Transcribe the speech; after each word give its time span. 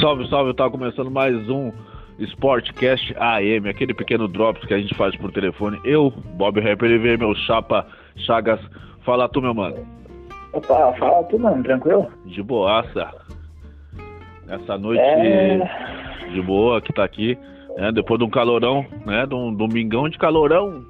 Salve, 0.00 0.28
salve, 0.28 0.54
tá 0.54 0.68
começando 0.68 1.10
mais 1.10 1.34
um 1.48 1.72
Sportcast 2.18 3.14
AM, 3.18 3.68
aquele 3.68 3.94
pequeno 3.94 4.28
drops 4.28 4.64
que 4.66 4.74
a 4.74 4.78
gente 4.78 4.94
faz 4.94 5.14
por 5.16 5.30
telefone. 5.32 5.78
Eu, 5.84 6.10
Bob 6.34 6.60
Rapper, 6.60 6.90
ele 6.90 6.98
veio 6.98 7.18
meu 7.18 7.34
chapa 7.34 7.86
Chagas. 8.16 8.60
Fala 9.04 9.28
tu, 9.28 9.40
meu 9.40 9.54
mano. 9.54 9.86
Opa, 10.52 10.92
fala 10.98 11.22
tu, 11.24 11.38
mano, 11.38 11.62
tranquilo? 11.62 12.08
De 12.24 12.42
boaça. 12.42 13.10
Essa 14.48 14.76
noite 14.78 15.00
É. 15.00 16.28
de 16.32 16.42
boa 16.42 16.80
que 16.80 16.92
tá 16.92 17.04
aqui, 17.04 17.38
né? 17.76 17.90
Depois 17.92 18.18
de 18.18 18.24
um 18.24 18.30
calorão, 18.30 18.84
né? 19.04 19.26
De 19.26 19.34
um 19.34 19.52
domingão 19.52 20.08
de 20.08 20.18
calorão. 20.18 20.84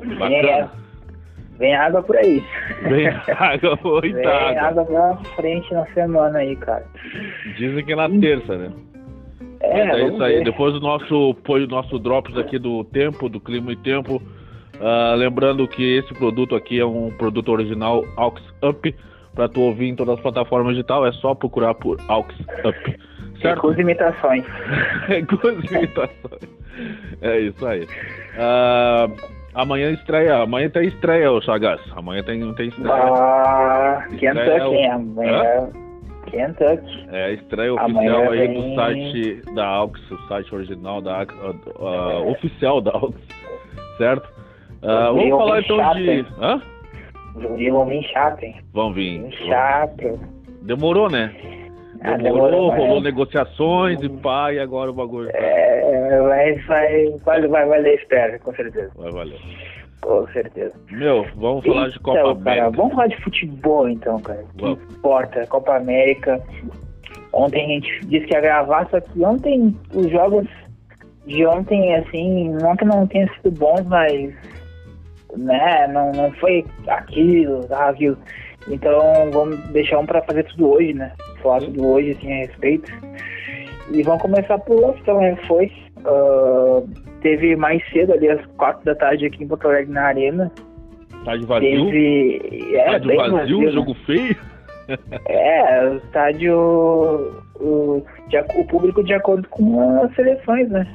Vem, 0.00 0.18
Bacana. 0.18 0.70
Vem 1.62 1.74
água 1.76 2.02
por 2.02 2.16
aí. 2.16 2.42
Bem 2.88 3.06
água, 3.06 3.78
Vem 4.02 4.12
muita 4.12 4.28
água. 4.30 4.62
água 4.62 4.84
pra 4.84 5.16
frente 5.36 5.72
na 5.72 5.86
semana 5.94 6.38
aí, 6.40 6.56
cara. 6.56 6.84
Dizem 7.56 7.84
que 7.84 7.92
é 7.92 7.96
na 7.96 8.08
terça, 8.10 8.58
né? 8.58 8.72
É, 9.60 9.80
é 9.80 10.08
isso 10.08 10.22
aí. 10.22 10.38
ver. 10.38 10.44
Depois 10.44 10.74
do 10.74 10.80
nosso, 10.80 11.36
foi 11.46 11.64
o 11.64 11.68
nosso 11.68 11.98
drops 12.00 12.36
aqui 12.36 12.58
do 12.58 12.82
tempo, 12.84 13.28
do 13.28 13.38
clima 13.40 13.70
e 13.72 13.76
tempo. 13.76 14.20
ah, 14.80 15.14
lembrando 15.16 15.66
que 15.68 15.98
esse 15.98 16.12
produto 16.14 16.56
aqui 16.56 16.80
é 16.80 16.84
um 16.84 17.10
produto 17.12 17.50
original 17.52 18.04
Aux 18.16 18.34
Up. 18.62 18.94
Pra 19.34 19.48
tu 19.48 19.60
ouvir 19.62 19.88
em 19.88 19.94
todas 19.96 20.16
as 20.16 20.20
plataformas 20.20 20.74
digital, 20.74 21.06
é 21.06 21.12
só 21.12 21.34
procurar 21.34 21.74
por 21.74 21.98
Aux 22.08 22.26
Up. 22.66 22.98
Certo? 23.40 23.60
Com 23.60 23.68
as 23.68 23.78
imitações. 23.78 24.44
Com 25.40 25.48
as 25.48 25.70
imitações. 25.70 26.48
É 27.22 27.38
isso 27.40 27.64
aí. 27.66 27.86
Ah, 28.36 29.08
amanhã 29.54 29.90
estreia. 29.92 30.36
Amanhã 30.42 30.68
tem 30.70 30.88
estreia, 30.88 31.30
ô 31.30 31.40
Chagas. 31.40 31.80
Amanhã 31.96 32.22
tem, 32.22 32.52
tem 32.54 32.68
estreia. 32.68 32.92
Ah, 32.94 34.06
Estreia 34.10 34.34
Kentucky, 34.34 34.60
o- 34.66 34.74
hein? 34.74 34.90
Amanhã. 34.90 35.68
Kentucky. 36.26 37.06
É 37.10 37.24
a 37.24 37.30
estreia 37.32 37.72
Amanhã 37.78 38.12
oficial 38.18 38.32
aí 38.32 38.38
vem- 38.48 38.54
do 38.70 38.74
site 38.74 39.54
da 39.54 39.66
AUX, 39.66 40.10
o 40.10 40.18
site 40.28 40.54
original 40.54 41.00
da 41.00 41.18
AUX, 41.18 41.34
ah, 41.42 41.52
ah, 41.80 42.18
oficial 42.30 42.80
da 42.80 42.92
AUX, 42.92 43.14
certo? 43.98 44.28
Ah, 44.82 45.12
Vem 45.12 45.30
vamos 45.30 45.44
falar 45.46 45.60
então 45.60 45.76
chato, 45.78 45.96
de. 45.96 46.26
Hã? 46.40 46.62
Vão 47.34 47.86
vir 47.86 48.02
chato, 48.04 48.42
hein? 48.42 48.56
Vão 48.72 48.92
vir. 48.92 49.30
Chato. 49.46 50.20
Demorou, 50.62 51.10
né? 51.10 51.32
Ah, 52.04 52.16
Demorou, 52.16 52.50
demorou, 52.50 52.70
rolou 52.70 52.94
mas- 52.96 53.04
negociações 53.04 54.02
e 54.02 54.08
pá, 54.08 54.52
e 54.52 54.58
agora 54.58 54.90
o 54.90 54.94
bagulho 54.94 55.30
tá- 55.30 55.38
É, 55.38 55.61
vai, 56.20 56.54
vai, 56.54 57.10
vai, 57.24 57.46
vai 57.48 57.66
valer 57.66 57.94
espera, 57.98 58.38
com 58.38 58.54
certeza. 58.54 58.90
vai 58.96 59.10
valer. 59.10 59.40
Com 60.00 60.26
certeza. 60.28 60.74
Meu, 60.90 61.24
vamos 61.36 61.64
falar 61.64 61.88
de 61.88 61.98
Copa 62.00 62.18
Então, 62.18 62.40
cara, 62.42 62.60
América. 62.62 62.76
vamos 62.76 62.94
falar 62.94 63.06
de 63.06 63.22
futebol 63.22 63.88
então, 63.88 64.20
cara. 64.20 64.44
Vamos. 64.56 64.78
que 64.84 64.94
importa? 64.94 65.46
Copa 65.46 65.76
América. 65.76 66.42
Ontem 67.32 67.64
a 67.64 67.68
gente 67.68 68.06
disse 68.06 68.26
que 68.26 68.34
ia 68.34 68.40
gravar, 68.40 68.88
só 68.90 69.00
que 69.00 69.24
ontem 69.24 69.76
os 69.94 70.10
jogos 70.10 70.46
de 71.26 71.46
ontem, 71.46 71.94
assim, 71.94 72.50
não 72.50 72.76
que 72.76 72.84
não 72.84 73.06
tenham 73.06 73.28
sido 73.34 73.52
bons, 73.52 73.82
mas 73.86 74.34
né, 75.36 75.86
não, 75.88 76.10
não 76.12 76.32
foi 76.32 76.64
aquilo, 76.88 77.64
tá, 77.68 77.92
viu? 77.92 78.16
Então 78.68 79.30
vamos 79.30 79.56
deixar 79.68 79.98
um 80.00 80.06
pra 80.06 80.22
fazer 80.22 80.44
tudo 80.44 80.72
hoje, 80.72 80.92
né? 80.94 81.12
Falar 81.42 81.60
tudo 81.60 81.86
hoje, 81.86 82.10
assim, 82.10 82.32
a 82.32 82.36
respeito. 82.46 82.92
E 83.90 84.02
vamos 84.02 84.22
começar 84.22 84.58
por 84.58 84.82
onde 84.84 85.02
também 85.04 85.36
foi. 85.46 85.70
Ah, 86.04 86.82
teve 87.20 87.54
mais 87.56 87.82
cedo 87.90 88.12
ali 88.12 88.28
às 88.28 88.44
quatro 88.56 88.84
da 88.84 88.94
tarde 88.94 89.26
aqui 89.26 89.44
em 89.44 89.48
Porto 89.48 89.68
Alegre 89.68 89.92
na 89.92 90.02
Arena. 90.04 90.50
Tá 91.24 91.36
de 91.36 91.46
vazio? 91.46 91.86
Teve. 91.86 92.74
É, 92.76 92.86
Estádio 92.86 93.16
vazio, 93.16 93.36
vazio, 93.36 93.60
né? 93.60 93.70
jogo 93.72 93.94
feio? 94.06 94.36
É, 95.26 95.88
o 95.88 95.96
estádio. 95.96 96.54
O, 97.60 98.04
o 98.56 98.64
público 98.66 99.02
de 99.04 99.14
acordo 99.14 99.48
com 99.48 100.02
as 100.02 100.14
seleções, 100.16 100.68
né? 100.68 100.86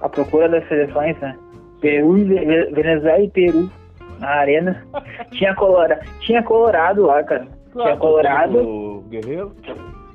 A 0.00 0.08
procura 0.08 0.48
das 0.48 0.66
seleções, 0.68 1.18
né? 1.18 1.36
Peru, 1.80 2.12
Ve- 2.24 2.70
Venezuela 2.72 3.18
e 3.20 3.28
Peru 3.28 3.68
na 4.20 4.28
arena. 4.28 4.82
Tinha, 5.32 5.54
colora, 5.56 6.00
tinha 6.20 6.42
Colorado 6.44 7.02
lá, 7.02 7.22
cara. 7.24 7.46
Tinha 7.72 7.96
Colorado, 7.96 9.04
Guerreiro? 9.10 9.52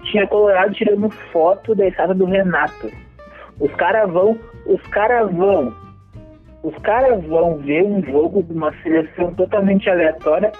tinha 0.05 0.25
Colorado 0.25 0.73
tirando 0.73 1.09
foto 1.31 1.75
da 1.75 1.85
estátua 1.85 2.15
do 2.15 2.25
Renato. 2.25 2.89
Os 3.59 3.71
caras 3.75 4.09
vão, 4.11 4.37
os 4.65 4.81
caras 4.87 5.31
vão, 5.33 5.73
os 6.63 6.75
caras 6.77 7.23
vão 7.25 7.57
ver 7.57 7.83
um 7.83 8.01
jogo 8.03 8.43
de 8.43 8.53
uma 8.53 8.71
seleção 8.81 9.33
totalmente 9.35 9.89
aleatória 9.89 10.51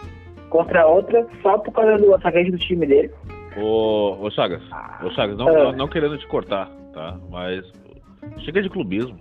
contra 0.50 0.86
outra 0.88 1.26
só 1.42 1.58
por 1.60 1.72
causa 1.72 1.98
do 1.98 2.14
atacante 2.14 2.52
do 2.52 2.58
time 2.58 2.86
dele. 2.86 3.12
Ô, 3.58 4.18
ô 4.22 4.30
Chagas, 4.32 4.62
ô 5.04 5.10
Chagas, 5.12 5.38
não, 5.38 5.48
Ah. 5.48 5.64
não, 5.66 5.72
não 5.74 5.88
querendo 5.88 6.18
te 6.18 6.28
cortar, 6.28 6.70
tá? 6.94 7.18
Mas 7.30 7.64
chega 8.40 8.62
de 8.62 8.70
clubismo. 8.70 9.16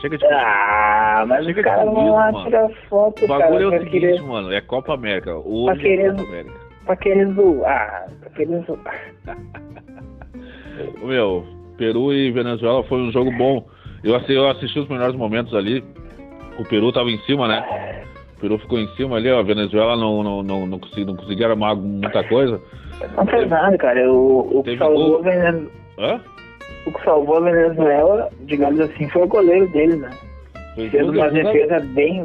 Chega 0.00 0.16
de 0.16 0.24
clubismo. 0.24 0.44
Ah, 0.46 1.24
mas 1.26 1.44
Chega 1.46 1.50
os 1.50 1.56
de 1.56 1.62
caras 1.62 1.84
vão 1.86 2.12
lá 2.14 2.30
mano. 2.32 2.44
tirar 2.44 2.68
foto, 2.88 3.24
O 3.24 3.28
bagulho 3.28 3.48
cara, 3.48 3.62
é 3.62 3.66
o 3.66 3.70
pra 3.70 3.78
seguinte, 3.80 4.00
querer, 4.00 4.22
mano, 4.22 4.52
é 4.52 4.60
Copa 4.60 4.94
América. 4.94 5.30
Pra 5.32 5.40
Hoje 5.40 5.80
é 5.80 5.82
querer- 5.82 6.10
Copa 6.12 6.22
América. 6.28 6.54
pra 6.86 6.96
querer 6.96 7.26
zoar, 7.32 8.08
pra 8.20 8.30
querer 8.30 8.62
zoar. 8.64 9.00
Meu, 11.04 11.44
Peru 11.78 12.12
e 12.12 12.30
Venezuela 12.32 12.82
foi 12.84 12.98
um 12.98 13.10
jogo 13.12 13.30
bom. 13.38 13.64
Eu 14.04 14.14
assisti, 14.16 14.32
eu 14.34 14.48
assisti 14.50 14.78
os 14.78 14.88
melhores 14.88 15.14
momentos 15.16 15.54
ali. 15.54 15.82
O 16.58 16.64
Peru 16.64 16.92
tava 16.92 17.08
em 17.10 17.18
cima, 17.20 17.46
né? 17.48 18.04
O 18.36 18.40
Peru 18.40 18.58
ficou 18.58 18.78
em 18.78 18.88
cima 18.96 19.16
ali, 19.16 19.30
ó. 19.30 19.38
A 19.38 19.42
Venezuela 19.42 19.96
não, 19.96 20.22
não, 20.22 20.42
não, 20.42 20.66
não, 20.66 20.78
consegui, 20.78 21.04
não 21.04 21.16
conseguia 21.16 21.48
armar 21.48 21.74
muita 21.76 22.22
coisa. 22.24 22.60
Não 23.16 23.24
fez 23.26 23.48
nada, 23.48 23.76
cara. 23.78 24.12
O, 24.12 24.58
o 24.58 24.62
que 24.62 24.70
Teve 24.70 24.78
salvou 24.78 25.08
gol. 25.08 25.18
a 25.18 25.22
Vene- 25.22 25.68
Hã? 25.98 26.20
o 26.86 26.92
que 26.92 27.04
salvou 27.04 27.36
a 27.36 27.40
Venezuela, 27.40 28.28
digamos 28.42 28.80
assim, 28.80 29.08
foi 29.08 29.22
o 29.22 29.28
goleiro 29.28 29.68
dele, 29.68 29.96
né? 29.96 30.10
Fez 30.74 30.90
Fez 30.90 31.08
uma 31.08 31.28
defesas- 31.30 31.52
defesa 31.52 31.80
bem. 31.94 32.24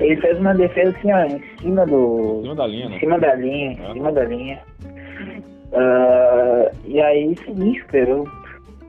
Ele 0.00 0.16
fez 0.20 0.38
uma 0.38 0.54
defesa 0.54 0.96
assim, 0.96 1.12
ó, 1.12 1.24
em 1.24 1.42
cima 1.60 1.82
Em 1.82 1.86
do. 1.86 2.40
cima 2.42 2.54
da 2.54 2.66
linha, 2.66 2.86
Em 2.86 2.90
né? 2.90 2.98
cima 3.00 3.18
da 3.18 3.34
linha, 3.34 3.72
em 3.72 3.84
É. 3.84 3.92
cima 3.92 4.12
da 4.12 4.24
linha. 4.24 4.58
Ah, 5.72 6.70
e 6.86 7.00
aí, 7.00 7.36
seguinte, 7.44 7.84
Peru 7.90 8.24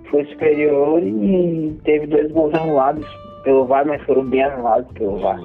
foi 0.09 0.25
superior 0.25 1.01
e 1.03 1.77
teve 1.83 2.07
dois 2.07 2.31
gols 2.31 2.53
anulados 2.53 3.05
pelo 3.43 3.65
VAR, 3.65 3.85
mas 3.85 4.01
foram 4.03 4.25
bem 4.25 4.43
anulados 4.43 4.91
pelo 4.93 5.17
VAR. 5.19 5.39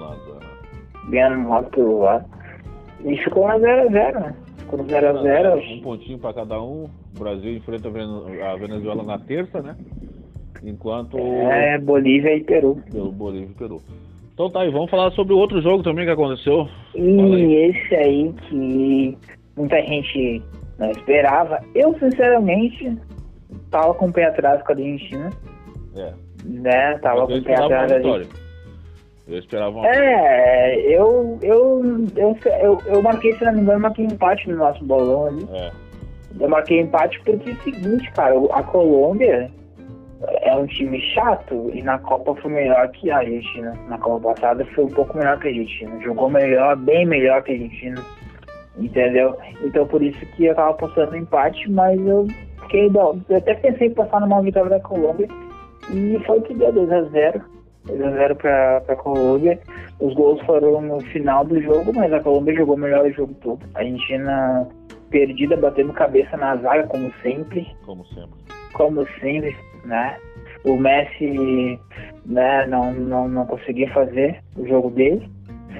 Bem 1.08 1.22
anulados 1.22 1.70
pelo 1.70 2.00
VAR. 2.00 2.24
E 3.04 3.16
ficou 3.18 3.46
na 3.46 3.58
0x0, 3.58 4.14
né? 4.20 4.34
Ficou 4.58 4.78
no 4.78 4.84
0x0. 4.86 5.76
Um 5.78 5.82
pontinho 5.82 6.18
pra 6.18 6.32
cada 6.32 6.60
um. 6.62 6.88
O 7.14 7.18
Brasil 7.18 7.54
enfrenta 7.56 7.88
a 7.88 7.90
Vene- 7.90 8.42
a 8.42 8.56
Venezuela 8.56 9.02
na 9.02 9.18
terça, 9.18 9.60
né? 9.62 9.76
Enquanto 10.62 11.18
É, 11.18 11.78
Bolívia 11.78 12.34
e 12.36 12.42
Peru. 12.42 12.80
pelo 12.90 13.12
Bolívia 13.12 13.48
e 13.50 13.54
Peru. 13.54 13.82
Então 14.32 14.50
tá 14.50 14.62
aí, 14.62 14.70
vamos 14.70 14.90
falar 14.90 15.10
sobre 15.12 15.34
o 15.34 15.38
outro 15.38 15.60
jogo 15.60 15.82
também 15.82 16.06
que 16.06 16.10
aconteceu. 16.10 16.66
E 16.94 17.54
esse 17.70 17.94
aí 17.94 18.32
que 18.48 19.16
muita 19.56 19.80
gente 19.82 20.42
não 20.78 20.90
esperava. 20.90 21.60
Eu, 21.74 21.94
sinceramente, 21.98 22.96
tava 23.70 23.94
com 23.94 24.06
o 24.06 24.12
pé 24.12 24.24
atrás 24.26 24.62
com 24.62 24.72
a 24.72 24.74
Argentina, 24.74 25.30
É. 25.96 26.12
né? 26.44 26.98
Tava 26.98 27.26
com 27.26 27.34
o 27.34 27.42
pé 27.42 27.54
atrás 27.54 27.92
vitória. 27.92 28.26
Eu 29.26 29.38
esperava 29.38 29.70
uma 29.70 29.88
É, 29.88 30.76
eu, 30.80 31.38
eu, 31.42 32.06
eu, 32.14 32.36
eu, 32.60 32.78
eu 32.86 33.02
marquei, 33.02 33.32
se 33.36 33.44
não 33.44 33.54
me 33.54 33.60
engano, 33.62 33.80
marquei 33.80 34.04
empate 34.04 34.50
no 34.50 34.56
nosso 34.56 34.84
bolão 34.84 35.26
ali. 35.26 35.48
É. 35.52 35.70
Eu 36.38 36.48
marquei 36.48 36.80
empate 36.80 37.18
porque 37.24 37.50
é 37.50 37.52
o 37.52 37.62
seguinte, 37.62 38.10
cara, 38.12 38.34
a 38.52 38.62
Colômbia 38.62 39.50
é 40.42 40.54
um 40.54 40.66
time 40.66 41.00
chato 41.00 41.70
e 41.72 41.82
na 41.82 41.98
Copa 41.98 42.34
foi 42.36 42.50
melhor 42.50 42.88
que 42.88 43.10
a 43.10 43.18
Argentina. 43.18 43.72
Na 43.88 43.98
Copa 43.98 44.34
passada 44.34 44.64
foi 44.74 44.84
um 44.84 44.90
pouco 44.90 45.16
melhor 45.16 45.38
que 45.38 45.48
a 45.48 45.50
Argentina. 45.50 46.00
Jogou 46.02 46.28
melhor, 46.28 46.76
bem 46.76 47.06
melhor 47.06 47.42
que 47.42 47.52
a 47.52 47.54
Argentina. 47.54 48.02
Entendeu? 48.76 49.36
Então 49.62 49.86
por 49.86 50.02
isso 50.02 50.18
que 50.34 50.46
eu 50.46 50.54
tava 50.54 50.70
apostando 50.70 51.12
no 51.12 51.18
empate, 51.18 51.70
mas 51.70 51.98
eu 52.06 52.26
fiquei. 52.64 52.90
Eu 52.94 53.36
até 53.36 53.54
pensei 53.54 53.88
em 53.88 53.94
passar 53.94 54.20
numa 54.20 54.42
vitória 54.42 54.70
da 54.70 54.80
Colômbia 54.80 55.28
e 55.92 56.18
foi 56.26 56.40
que 56.42 56.54
deu 56.54 56.72
2x0. 56.72 57.42
2x0 57.86 58.34
pra, 58.36 58.80
pra 58.80 58.96
Colômbia. 58.96 59.58
Os 60.00 60.14
gols 60.14 60.40
foram 60.42 60.80
no 60.80 61.00
final 61.00 61.44
do 61.44 61.60
jogo, 61.60 61.92
mas 61.94 62.12
a 62.12 62.20
Colômbia 62.20 62.54
jogou 62.54 62.76
melhor 62.76 63.04
o 63.04 63.12
jogo 63.12 63.34
todo. 63.42 63.60
A 63.74 63.78
Argentina 63.78 64.66
perdida, 65.10 65.56
batendo 65.56 65.92
cabeça 65.92 66.36
na 66.36 66.56
zaga, 66.56 66.86
como 66.88 67.12
sempre. 67.22 67.66
Como 67.84 68.04
sempre. 68.06 68.40
Como 68.72 69.06
sempre, 69.20 69.56
né? 69.84 70.16
O 70.64 70.76
Messi 70.76 71.78
né, 72.24 72.66
não, 72.66 72.92
não, 72.92 73.28
não 73.28 73.46
conseguia 73.46 73.88
fazer 73.92 74.42
o 74.56 74.66
jogo 74.66 74.90
dele. 74.90 75.28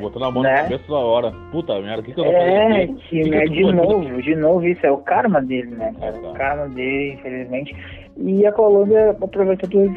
Botando 0.00 0.24
a 0.24 0.30
mão 0.30 0.42
Né? 0.42 0.52
na 0.52 0.62
cabeça 0.62 0.84
toda 0.86 0.98
hora. 1.00 1.32
Puta 1.52 1.80
merda, 1.80 2.00
o 2.00 2.04
que, 2.04 2.12
que 2.12 2.20
eu 2.20 2.24
tô 2.24 2.30
É, 2.30 2.38
fazendo 2.68 2.82
aqui? 2.92 2.94
que, 3.08 3.22
Que 3.30 3.44
tô 3.46 3.52
de 3.52 3.72
novo, 3.72 4.22
de 4.22 4.36
novo, 4.36 4.66
isso 4.66 4.86
é 4.86 4.90
o 4.90 4.98
karma 4.98 5.40
dele, 5.42 5.70
né? 5.70 5.94
É, 6.00 6.12
tá. 6.12 6.18
O 6.30 6.32
karma 6.34 6.68
dele, 6.68 7.12
infelizmente. 7.14 7.76
E 8.16 8.46
a 8.46 8.52
Colômbia 8.52 9.10
aproveitou 9.10 9.68
duas, 9.68 9.92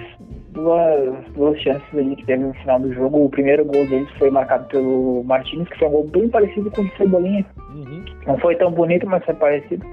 duas, 0.51 1.23
duas 1.35 1.59
chances 1.61 1.83
ali 1.97 2.15
que 2.15 2.25
teve 2.25 2.43
no 2.43 2.53
final 2.55 2.79
do 2.79 2.93
jogo. 2.93 3.25
O 3.25 3.29
primeiro 3.29 3.63
gol 3.65 3.85
deles 3.87 4.09
foi 4.17 4.29
marcado 4.31 4.65
pelo 4.67 5.23
Martins, 5.25 5.67
que 5.69 5.77
foi 5.77 5.87
um 5.87 5.91
gol 5.91 6.07
bem 6.07 6.27
parecido 6.29 6.69
com 6.71 6.81
o 6.81 6.85
de 6.85 6.95
Cebolinha. 6.97 7.45
Uhum. 7.75 8.03
Não 8.25 8.37
foi 8.39 8.55
tão 8.55 8.71
bonito, 8.71 9.05
mas 9.07 9.23
foi 9.25 9.33
parecido. 9.35 9.85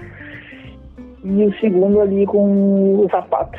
E 1.24 1.44
o 1.44 1.52
segundo 1.58 2.00
ali 2.00 2.26
com 2.26 3.00
o 3.00 3.08
Zapata. 3.10 3.58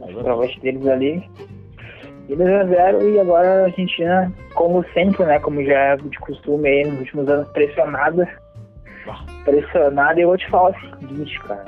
É 0.00 0.12
Travante 0.22 0.60
deles 0.60 0.86
ali. 0.86 1.22
E 2.28 2.34
2x0 2.34 3.14
e 3.14 3.20
agora 3.20 3.48
a 3.48 3.64
Argentina, 3.66 4.32
como 4.54 4.84
sempre, 4.92 5.24
né? 5.24 5.38
Como 5.38 5.64
já 5.64 5.78
é 5.78 5.96
de 5.96 6.18
costume 6.18 6.68
aí 6.68 6.84
nos 6.84 6.98
últimos 7.00 7.28
anos, 7.28 7.48
pressionada. 7.50 8.28
Pressionada, 9.44 10.18
e 10.18 10.22
eu 10.22 10.28
vou 10.28 10.36
te 10.36 10.48
falar 10.50 10.70
o 10.70 10.98
seguinte, 10.98 11.38
cara. 11.40 11.64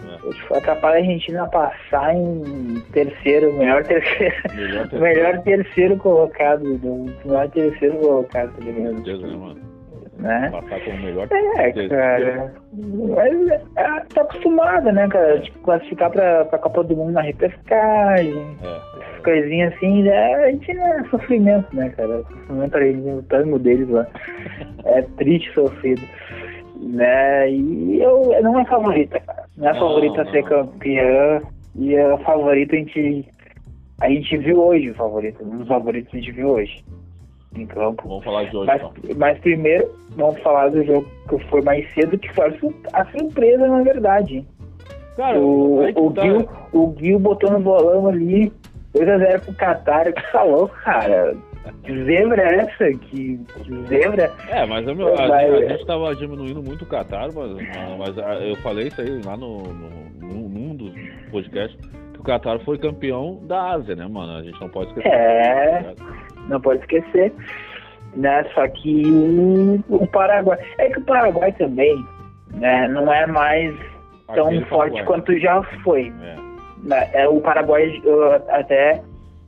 É. 0.00 0.26
Eu 0.26 0.32
te 0.32 0.42
falo, 0.42 0.62
capaz 0.62 0.94
a 0.94 0.98
Argentina 0.98 1.46
passar 1.48 2.14
em 2.14 2.80
terceiro, 2.92 3.52
melhor 3.54 3.84
terceiro. 3.84 4.34
Melhor 4.54 4.88
ter 4.88 5.00
melhor 5.00 5.42
terceiro 5.42 5.96
colocado, 5.98 6.78
do 6.78 7.12
melhor 7.24 7.48
terceiro 7.50 7.98
colocado, 7.98 8.52
tá 8.54 8.64
ligado? 8.64 8.94
certeza, 8.94 9.26
né, 9.26 9.36
mano? 9.36 9.60
Né? 10.18 10.48
Passar 10.52 10.80
como 10.84 10.98
melhor 11.02 11.28
É, 11.30 11.72
cara. 11.88 12.54
Mas 12.72 13.50
é, 13.76 14.00
tá 14.14 14.22
acostumada, 14.22 14.92
né, 14.92 15.08
cara? 15.08 15.40
Tipo, 15.40 15.58
classificar 15.60 16.10
pra, 16.10 16.44
pra 16.44 16.58
Copa 16.58 16.84
do 16.84 16.96
Mundo 16.96 17.12
na 17.12 17.20
repescagem, 17.20 18.56
É. 18.62 19.20
coisinha 19.22 19.68
assim, 19.68 20.02
né? 20.04 20.34
A 20.34 20.50
gente 20.52 20.72
não 20.74 20.86
é 20.86 21.04
sofrimento, 21.10 21.74
né, 21.74 21.88
cara? 21.96 22.22
Sofrimento 22.22 22.76
ali, 22.76 22.92
o 23.10 23.22
tango 23.24 23.58
deles 23.58 23.88
lá. 23.88 24.06
É 24.86 25.00
triste 25.16 25.50
sofrido. 25.54 26.02
Né? 26.80 27.50
E 27.50 28.00
eu 28.02 28.36
não 28.42 28.60
é 28.60 28.64
favorita, 28.66 29.18
cara. 29.20 29.44
Não 29.56 29.68
é 29.68 29.72
Não, 29.72 29.80
favorita 29.80 30.30
ser 30.30 30.44
campeã. 30.44 31.40
E 31.76 31.96
a 31.98 32.18
favorita 32.18 32.74
a 32.76 32.78
gente. 32.78 33.26
A 34.00 34.08
gente 34.10 34.36
viu 34.36 34.60
hoje 34.62 34.90
o 34.90 34.94
favorito. 34.94 35.42
Um 35.42 35.58
dos 35.58 35.68
favoritos 35.68 36.12
a 36.12 36.16
gente 36.18 36.32
viu 36.32 36.48
hoje. 36.50 36.84
Em 37.56 37.66
campo. 37.66 38.08
Vamos 38.08 38.24
falar 38.24 38.44
de 38.44 38.56
hoje, 38.56 38.66
Mas, 38.66 38.82
então. 38.82 39.16
mas 39.16 39.38
primeiro, 39.38 39.88
vamos 40.16 40.40
falar 40.40 40.70
do 40.70 40.84
jogo 40.84 41.06
que 41.28 41.38
foi 41.48 41.62
mais 41.62 41.88
cedo, 41.94 42.18
que 42.18 42.32
foi 42.34 42.46
a 42.48 42.58
sur- 42.58 42.74
a 42.92 43.04
surpresa, 43.06 43.66
na 43.68 43.82
verdade. 43.82 44.44
Cara, 45.16 45.38
O, 45.38 45.84
o, 46.06 46.12
tá. 46.12 46.22
Gil, 46.22 46.48
o 46.72 46.94
Gil 46.98 47.18
botou 47.20 47.50
no 47.52 47.60
bolão 47.60 48.08
ali 48.08 48.52
2x0 48.94 49.40
pro 49.44 49.54
Qatar, 49.54 50.12
que 50.12 50.32
falou, 50.32 50.68
cara. 50.68 51.34
Que 51.84 52.04
zebra 52.04 52.42
é 52.42 52.56
essa? 52.56 52.84
Que, 52.98 53.38
que 53.38 53.82
zebra? 53.88 54.30
É, 54.50 54.66
mas 54.66 54.86
eu, 54.86 55.14
a, 55.16 55.36
a 55.36 55.68
gente 55.68 55.86
tava 55.86 56.14
diminuindo 56.14 56.62
muito 56.62 56.82
o 56.82 56.86
Qatar, 56.86 57.28
mas, 57.34 57.50
mas 57.98 58.42
eu 58.46 58.56
falei 58.56 58.88
isso 58.88 59.00
aí 59.00 59.20
lá 59.24 59.36
no, 59.36 59.58
no, 59.62 59.90
num- 60.20 60.48
num 60.48 60.74
dos 60.76 60.92
podcasts, 61.30 61.78
que 62.12 62.20
o 62.20 62.24
Qatar 62.24 62.58
foi 62.64 62.76
campeão 62.78 63.38
da 63.46 63.72
Ásia, 63.72 63.94
né, 63.96 64.06
mano? 64.06 64.38
A 64.38 64.42
gente 64.42 64.60
não 64.60 64.68
pode 64.68 64.88
esquecer. 64.90 65.08
É. 65.08 65.94
Não 66.48 66.60
pode 66.60 66.80
esquecer. 66.80 67.32
Né? 68.16 68.44
Só 68.54 68.66
que 68.68 69.82
o 69.88 70.06
Paraguai. 70.06 70.58
É 70.78 70.88
que 70.88 70.98
o 70.98 71.04
Paraguai 71.04 71.52
também 71.52 71.96
né, 72.54 72.88
não 72.88 73.12
é 73.12 73.26
mais 73.26 73.74
tão 74.34 74.46
Aquele 74.46 74.64
forte 74.66 74.92
Paraguai. 74.92 75.04
quanto 75.04 75.38
já 75.38 75.62
foi. 75.82 76.12
É. 76.22 76.36
né? 76.82 77.10
É, 77.12 77.28
o 77.28 77.40
Paraguai 77.40 77.88
uh, 78.04 78.42
até 78.50 79.02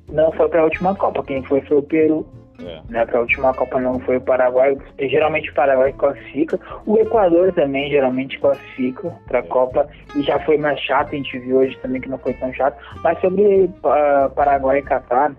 não 0.09 0.33
foi 0.33 0.49
para 0.49 0.61
a 0.61 0.65
última 0.65 0.95
Copa. 0.95 1.23
Quem 1.25 1.43
foi 1.45 1.61
foi 1.63 1.79
o 1.79 1.83
Peru. 1.83 2.27
É. 2.61 2.81
Né? 2.89 3.05
Para 3.05 3.19
a 3.19 3.21
última 3.21 3.53
Copa 3.55 3.79
não 3.81 4.01
foi 4.01 4.17
o 4.17 4.21
Paraguai. 4.21 4.77
Geralmente 4.99 5.51
o 5.51 5.55
Paraguai 5.55 5.93
classifica. 5.93 6.59
O 6.87 6.97
Equador 6.99 7.53
também 7.53 7.91
geralmente 7.91 8.39
classifica 8.39 9.13
para 9.27 9.41
a 9.41 9.43
Copa. 9.43 9.89
E 10.15 10.23
já 10.23 10.39
foi 10.41 10.57
mais 10.57 10.81
chato. 10.81 11.09
A 11.13 11.17
gente 11.17 11.39
viu 11.39 11.59
hoje 11.59 11.77
também 11.79 12.01
que 12.01 12.09
não 12.09 12.19
foi 12.19 12.33
tão 12.35 12.53
chato. 12.55 12.77
Mas 13.03 13.21
sobre 13.21 13.65
uh, 13.65 14.31
Paraguai 14.35 14.79
e 14.79 14.83
Catar. 14.83 15.33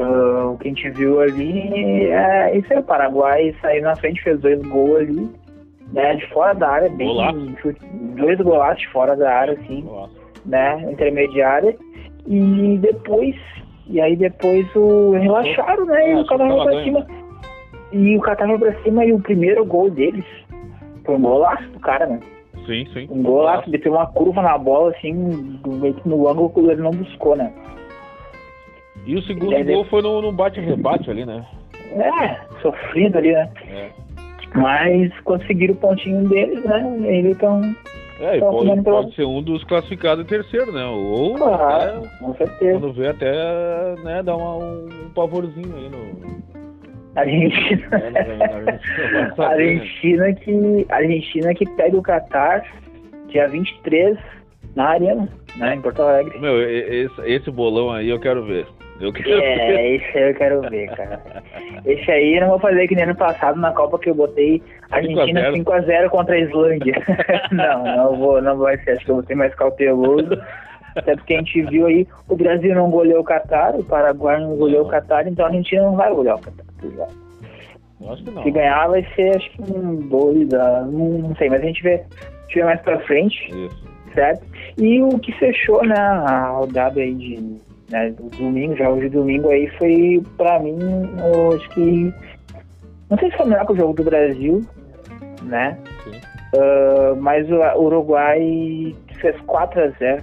Uh, 0.00 0.52
o 0.52 0.58
que 0.58 0.68
a 0.68 0.70
gente 0.70 0.90
viu 0.90 1.20
ali 1.20 2.06
é 2.06 2.56
isso 2.56 2.72
aí, 2.72 2.78
o 2.78 2.82
Paraguai 2.82 3.54
saiu 3.60 3.82
na 3.82 3.96
frente, 3.96 4.22
fez 4.22 4.40
dois 4.40 4.60
gols 4.68 4.96
ali, 5.00 5.30
né, 5.92 6.14
de 6.16 6.26
fora 6.28 6.54
da 6.54 6.68
área, 6.68 6.90
bem 6.90 7.08
Golaço. 7.08 7.74
dois 8.16 8.38
golaços 8.40 8.82
de 8.82 8.88
fora 8.88 9.16
da 9.16 9.32
área, 9.32 9.54
assim, 9.54 9.82
Nossa. 9.82 10.12
né, 10.46 10.90
intermediária, 10.90 11.76
e 12.26 12.78
depois, 12.80 13.34
e 13.86 14.00
aí 14.00 14.14
depois 14.16 14.66
o 14.76 15.12
relaxaram, 15.12 15.86
né, 15.86 16.08
e 16.08 16.12
É, 16.12 16.16
o 16.16 16.20
achou 16.20 16.38
foi 16.38 16.64
pra 16.72 16.84
cima, 16.84 17.06
e 17.92 18.16
o 18.16 18.20
Qatar 18.20 18.48
foi 18.48 18.58
pra 18.58 18.82
cima, 18.82 19.04
e 19.04 19.12
o 19.12 19.20
primeiro 19.20 19.64
gol 19.64 19.90
deles 19.90 20.24
foi 21.04 21.14
um 21.14 21.22
golaço 21.22 21.68
do 21.70 21.80
cara, 21.80 22.06
né, 22.06 22.20
Sim, 22.66 22.84
sim. 22.92 23.08
um 23.10 23.22
golaço, 23.22 23.70
meteu 23.70 23.92
uma 23.92 24.06
curva 24.08 24.42
na 24.42 24.58
bola, 24.58 24.90
assim, 24.90 25.14
meio 25.66 25.94
que 25.94 26.06
no 26.08 26.28
ângulo 26.28 26.50
que 26.50 26.60
ele 26.60 26.82
não 26.82 26.90
buscou, 26.90 27.34
né. 27.34 27.50
E 29.08 29.16
o 29.16 29.22
segundo 29.22 29.54
Ele- 29.54 29.72
gol 29.72 29.84
foi 29.86 30.02
no, 30.02 30.20
no 30.20 30.30
bate-rebate 30.30 31.10
ali, 31.10 31.24
né? 31.24 31.42
É, 31.92 32.36
sofrido 32.60 33.16
ali, 33.16 33.32
né. 33.32 33.50
É. 33.70 33.88
Mas 34.54 35.18
conseguiram 35.20 35.72
o 35.72 35.76
pontinho 35.78 36.28
deles, 36.28 36.62
né? 36.62 36.98
Eles 37.04 37.32
estão. 37.32 37.62
É, 38.20 38.36
e 38.36 38.40
pode, 38.40 38.82
pode 38.82 39.14
ser 39.14 39.24
um 39.24 39.40
dos 39.42 39.64
classificados 39.64 40.22
em 40.24 40.28
terceiro, 40.28 40.70
né? 40.72 40.84
Ou 40.84 41.36
Claro, 41.36 42.00
até, 42.00 42.08
com 42.18 42.34
certeza. 42.34 42.78
quando 42.80 42.92
vê 42.92 43.08
até, 43.08 43.32
né, 44.04 44.22
dar 44.22 44.36
uma, 44.36 44.56
um, 44.56 44.88
pavorzinho 45.14 45.74
aí 45.74 45.88
no... 45.88 46.38
Argentina. 47.16 47.88
É, 47.92 48.06
Argentina, 48.52 49.34
saber, 49.36 49.56
né? 49.56 49.80
Argentina 49.80 50.32
que. 50.34 50.86
A 50.90 50.96
Argentina 50.96 51.54
que 51.54 51.66
pega 51.76 51.96
o 51.96 52.02
Qatar 52.02 52.62
dia 53.28 53.48
23 53.48 54.18
na 54.76 54.88
Arena, 54.90 55.28
né? 55.56 55.76
Em 55.76 55.80
Porto 55.80 56.02
Alegre. 56.02 56.38
Meu, 56.38 56.60
e- 56.62 57.04
esse, 57.06 57.20
esse 57.22 57.50
bolão 57.50 57.90
aí 57.90 58.10
eu 58.10 58.20
quero 58.20 58.44
ver. 58.44 58.66
Eu 59.00 59.12
quero. 59.12 59.30
É, 59.30 59.94
esse 59.94 60.18
aí 60.18 60.30
eu 60.30 60.34
quero 60.34 60.60
ver, 60.62 60.88
cara. 60.88 61.22
Esse 61.84 62.10
aí 62.10 62.34
eu 62.34 62.40
não 62.42 62.48
vou 62.50 62.58
fazer 62.58 62.88
que 62.88 62.94
nem 62.94 63.04
ano 63.04 63.14
passado 63.14 63.60
na 63.60 63.72
Copa 63.72 63.98
que 63.98 64.10
eu 64.10 64.14
botei 64.14 64.62
Argentina 64.90 65.52
5 65.52 65.70
5x0 65.70 66.08
contra 66.08 66.34
a 66.34 66.40
Islândia. 66.40 66.94
não, 67.52 67.84
não 67.84 68.16
vou, 68.16 68.42
não 68.42 68.58
vai 68.58 68.76
ser. 68.78 68.92
Acho 68.92 69.04
que 69.04 69.10
eu 69.10 69.16
vou 69.16 69.24
ser 69.24 69.34
mais 69.34 69.54
cauteloso. 69.54 70.40
Até 70.96 71.14
porque 71.14 71.34
a 71.34 71.38
gente 71.38 71.62
viu 71.62 71.86
aí, 71.86 72.06
o 72.28 72.36
Brasil 72.36 72.74
não 72.74 72.90
goleou 72.90 73.20
o 73.20 73.24
Qatar, 73.24 73.76
o 73.76 73.84
Paraguai 73.84 74.40
não 74.40 74.56
goleou 74.56 74.84
o 74.84 74.88
Qatar, 74.88 75.28
então 75.28 75.44
a 75.44 75.48
Argentina 75.48 75.82
não 75.82 75.94
vai 75.94 76.12
golear 76.12 76.36
o 76.36 76.40
Qatar. 76.40 76.66
tá 76.66 78.12
acho 78.12 78.24
que 78.24 78.30
não. 78.30 78.42
Se 78.42 78.50
ganhar 78.50 78.88
vai 78.88 79.06
ser 79.14 79.36
acho 79.36 79.50
que 79.50 79.62
um 79.62 79.96
2 80.08 80.54
a. 80.54 80.80
Não, 80.82 81.08
não 81.18 81.36
sei, 81.36 81.48
mas 81.48 81.62
a 81.62 81.66
gente 81.66 81.82
vê, 81.82 81.94
a 81.94 82.42
gente 82.42 82.54
vê 82.54 82.64
mais 82.64 82.80
pra 82.80 82.98
frente, 83.00 83.48
Isso. 83.48 83.88
certo? 84.14 84.44
E 84.76 85.00
o 85.02 85.18
que 85.18 85.32
fechou, 85.32 85.84
né, 85.84 85.98
a 85.98 86.48
rodada 86.48 87.00
aí 87.00 87.14
de. 87.14 87.67
Né, 87.90 88.10
do 88.10 88.28
domingo, 88.36 88.76
já 88.76 88.90
hoje 88.90 89.08
domingo 89.08 89.48
aí 89.48 89.66
foi 89.78 90.22
pra 90.36 90.58
mim, 90.60 90.76
eu 91.32 91.56
acho 91.56 91.68
que. 91.70 92.12
Não 93.08 93.16
sei 93.18 93.30
se 93.30 93.36
foi 93.38 93.46
melhor 93.46 93.64
que 93.66 93.72
o 93.72 93.76
jogo 93.76 93.94
do 93.94 94.04
Brasil, 94.04 94.62
né? 95.42 95.78
Ah, 96.54 97.14
mas 97.18 97.48
o 97.50 97.80
Uruguai 97.80 98.94
fez 99.20 99.34
4x0 99.46 100.22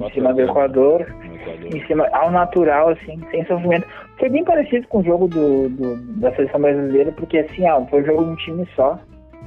em 0.00 0.10
cima 0.12 0.34
do 0.34 0.42
Equador 0.42 1.00
Equador. 1.00 1.74
em 1.74 1.86
cima, 1.86 2.06
ao 2.12 2.30
natural, 2.30 2.90
assim, 2.90 3.18
sem 3.30 3.44
sofrimento. 3.46 3.86
Foi 4.18 4.28
bem 4.28 4.44
parecido 4.44 4.86
com 4.88 4.98
o 4.98 5.04
jogo 5.04 5.26
do, 5.28 5.68
do- 5.70 5.96
da 6.20 6.34
seleção 6.34 6.60
brasileira, 6.60 7.12
porque 7.12 7.38
assim, 7.38 7.66
ó, 7.68 7.82
foi 7.86 8.02
um 8.02 8.04
jogo 8.04 8.24
de 8.24 8.30
um 8.30 8.36
time 8.36 8.68
só. 8.76 8.98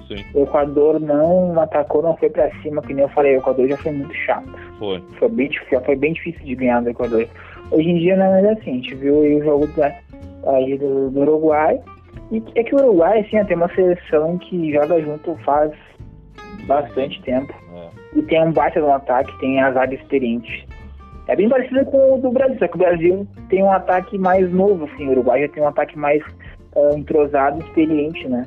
Sim, 0.07 0.23
O 0.33 0.43
Equador 0.43 0.99
não 0.99 1.59
atacou, 1.59 2.01
não 2.01 2.15
foi 2.17 2.29
pra 2.29 2.49
cima, 2.61 2.81
que 2.81 2.93
nem 2.93 3.03
eu 3.03 3.09
falei, 3.09 3.35
o 3.35 3.39
Equador 3.39 3.67
já 3.67 3.77
foi 3.77 3.91
muito 3.91 4.13
chato. 4.15 4.47
foi. 4.79 5.01
Foi 5.19 5.29
bem, 5.29 5.49
difícil- 5.49 5.79
já 5.79 5.85
foi 5.85 5.95
bem 5.95 6.13
difícil 6.13 6.45
de 6.45 6.55
ganhar 6.55 6.81
do 6.81 6.89
Equador. 6.89 7.27
Hoje 7.71 7.89
em 7.89 7.97
dia 7.97 8.15
não 8.15 8.25
é 8.35 8.51
assim, 8.51 8.71
a 8.71 8.73
gente 8.75 8.95
viu 8.95 9.21
aí 9.21 9.35
o 9.35 9.43
jogo 9.43 9.67
da, 9.75 9.93
aí 10.47 10.77
do, 10.77 11.09
do 11.09 11.19
Uruguai. 11.21 11.79
E 12.31 12.41
é 12.55 12.63
que 12.63 12.73
o 12.75 12.79
Uruguai, 12.79 13.19
assim, 13.19 13.43
tem 13.45 13.57
uma 13.57 13.73
seleção 13.73 14.37
que 14.37 14.71
joga 14.73 14.99
junto 15.01 15.35
faz 15.43 15.71
bastante 16.65 17.21
tempo 17.23 17.53
É. 17.75 18.19
e 18.19 18.21
tem 18.23 18.43
um 18.43 18.51
baita 18.51 18.79
no 18.79 18.91
ataque, 18.91 19.37
tem 19.39 19.61
a 19.61 19.71
zaga 19.71 19.93
experiente. 19.95 20.67
É 21.27 21.35
bem 21.35 21.49
parecido 21.49 21.85
com 21.85 22.15
o 22.15 22.21
do 22.21 22.31
Brasil, 22.31 22.57
só 22.59 22.67
que 22.67 22.75
o 22.75 22.79
Brasil 22.79 23.27
tem 23.49 23.63
um 23.63 23.71
ataque 23.71 24.17
mais 24.17 24.49
novo, 24.51 24.85
assim, 24.85 25.07
o 25.07 25.11
Uruguai 25.11 25.41
já 25.41 25.49
tem 25.49 25.63
um 25.63 25.67
ataque 25.67 25.97
mais 25.97 26.21
ah, 26.75 26.95
entrosado, 26.97 27.59
experiente, 27.59 28.27
né? 28.27 28.45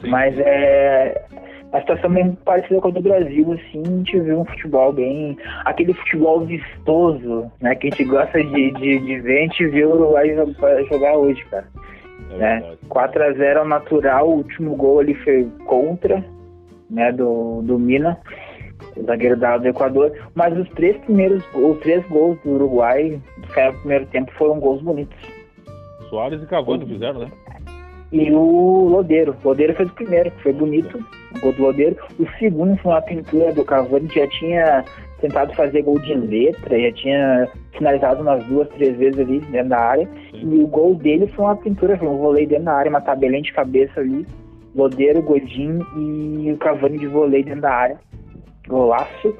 Sim. 0.00 0.08
Mas 0.10 0.38
é 0.38 1.24
a 1.72 1.80
situação 1.80 2.10
bem 2.10 2.32
parecida 2.44 2.80
com 2.80 2.88
a 2.88 2.90
do 2.90 3.00
Brasil, 3.00 3.52
assim, 3.52 3.82
a 3.84 3.90
gente 3.98 4.18
viu 4.20 4.40
um 4.40 4.44
futebol 4.44 4.92
bem. 4.92 5.36
aquele 5.64 5.92
futebol 5.94 6.40
vistoso, 6.44 7.50
né? 7.60 7.74
Que 7.76 7.86
a 7.86 7.90
gente 7.90 8.04
gosta 8.04 8.42
de, 8.42 8.70
de, 8.72 8.98
de 8.98 9.20
ver, 9.20 9.38
a 9.38 9.42
gente 9.42 9.66
viu 9.68 9.90
o 9.90 9.94
Uruguai 9.94 10.34
jogar- 10.90 11.16
hoje, 11.16 11.44
cara 11.46 11.66
É 12.32 12.36
né? 12.36 12.60
verdade. 12.60 12.78
4x0 12.88 13.56
ao 13.58 13.64
natural, 13.68 14.28
o 14.28 14.36
último 14.38 14.74
gol 14.76 14.98
ali 15.00 15.14
foi 15.14 15.48
contra, 15.66 16.24
né, 16.90 17.12
do, 17.12 17.62
do 17.62 17.78
Mina, 17.78 18.18
o 18.96 19.02
zagueiro 19.04 19.36
da- 19.36 19.58
do 19.58 19.68
Equador, 19.68 20.10
mas 20.34 20.56
os 20.58 20.68
três 20.70 20.96
primeiros, 21.04 21.44
os 21.54 21.78
três 21.80 22.04
gols 22.08 22.36
do 22.44 22.50
Uruguai, 22.52 23.20
que 23.52 23.60
era 23.60 23.70
o 23.70 23.78
primeiro 23.78 24.06
tempo, 24.06 24.32
foram 24.32 24.58
gols 24.58 24.82
bonitos. 24.82 25.16
Soares 26.08 26.42
e 26.42 26.46
Cavani 26.46 26.84
fizeram, 26.84 27.20
né? 27.20 27.28
E 28.12 28.30
o 28.32 28.88
Lodeiro, 28.88 29.36
o 29.42 29.48
Lodeiro 29.48 29.74
fez 29.74 29.88
o 29.88 29.94
primeiro, 29.94 30.30
que 30.32 30.42
foi 30.42 30.52
bonito, 30.52 30.98
o 31.36 31.40
gol 31.40 31.52
do 31.52 31.62
Lodeiro. 31.62 31.96
O 32.18 32.26
segundo 32.38 32.76
foi 32.78 32.92
uma 32.92 33.02
pintura 33.02 33.52
do 33.52 33.64
Cavani, 33.64 34.08
que 34.08 34.18
já 34.18 34.26
tinha 34.28 34.84
tentado 35.20 35.54
fazer 35.54 35.82
gol 35.82 35.98
de 36.00 36.14
letra, 36.14 36.80
já 36.80 36.92
tinha 36.92 37.48
finalizado 37.76 38.22
umas 38.22 38.44
duas, 38.46 38.68
três 38.70 38.96
vezes 38.96 39.20
ali 39.20 39.38
dentro 39.40 39.68
da 39.68 39.78
área. 39.78 40.08
E 40.32 40.44
o 40.44 40.66
gol 40.66 40.94
dele 40.96 41.28
foi 41.28 41.44
uma 41.44 41.56
pintura, 41.56 41.96
foi 41.96 42.08
um 42.08 42.18
voleio 42.18 42.48
dentro 42.48 42.64
da 42.64 42.74
área, 42.74 42.90
uma 42.90 43.00
tabelinha 43.00 43.42
de 43.42 43.52
cabeça 43.52 44.00
ali. 44.00 44.26
Lodeiro, 44.74 45.22
Godinho 45.22 45.86
e 45.96 46.52
o 46.52 46.56
Cavani 46.58 46.98
de 46.98 47.06
voleio 47.06 47.44
dentro 47.44 47.60
da 47.60 47.72
área. 47.72 47.98
golaço. 48.66 49.34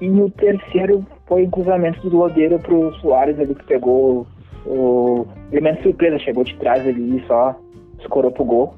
E 0.00 0.08
o 0.08 0.30
terceiro 0.30 1.04
foi 1.26 1.44
um 1.44 1.50
cruzamento 1.50 2.08
do 2.08 2.16
Lodeiro 2.16 2.58
pro 2.60 2.94
Soares 2.96 3.38
ali 3.38 3.54
que 3.54 3.64
pegou 3.64 4.26
o 4.64 5.26
elemento 5.50 5.82
surpresa, 5.82 6.18
chegou 6.18 6.44
de 6.44 6.54
trás 6.56 6.86
ali 6.86 7.16
e 7.16 7.26
só 7.26 7.56
escorou 8.00 8.30
pro 8.30 8.44
gol. 8.44 8.74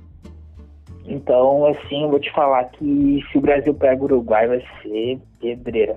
Então, 1.06 1.66
assim, 1.66 2.02
eu 2.04 2.10
vou 2.10 2.20
te 2.20 2.30
falar 2.32 2.64
que 2.66 3.20
se 3.30 3.38
o 3.38 3.40
Brasil 3.40 3.74
pega 3.74 4.00
o 4.00 4.04
Uruguai 4.04 4.46
vai 4.46 4.62
ser 4.82 5.18
pedreira. 5.40 5.96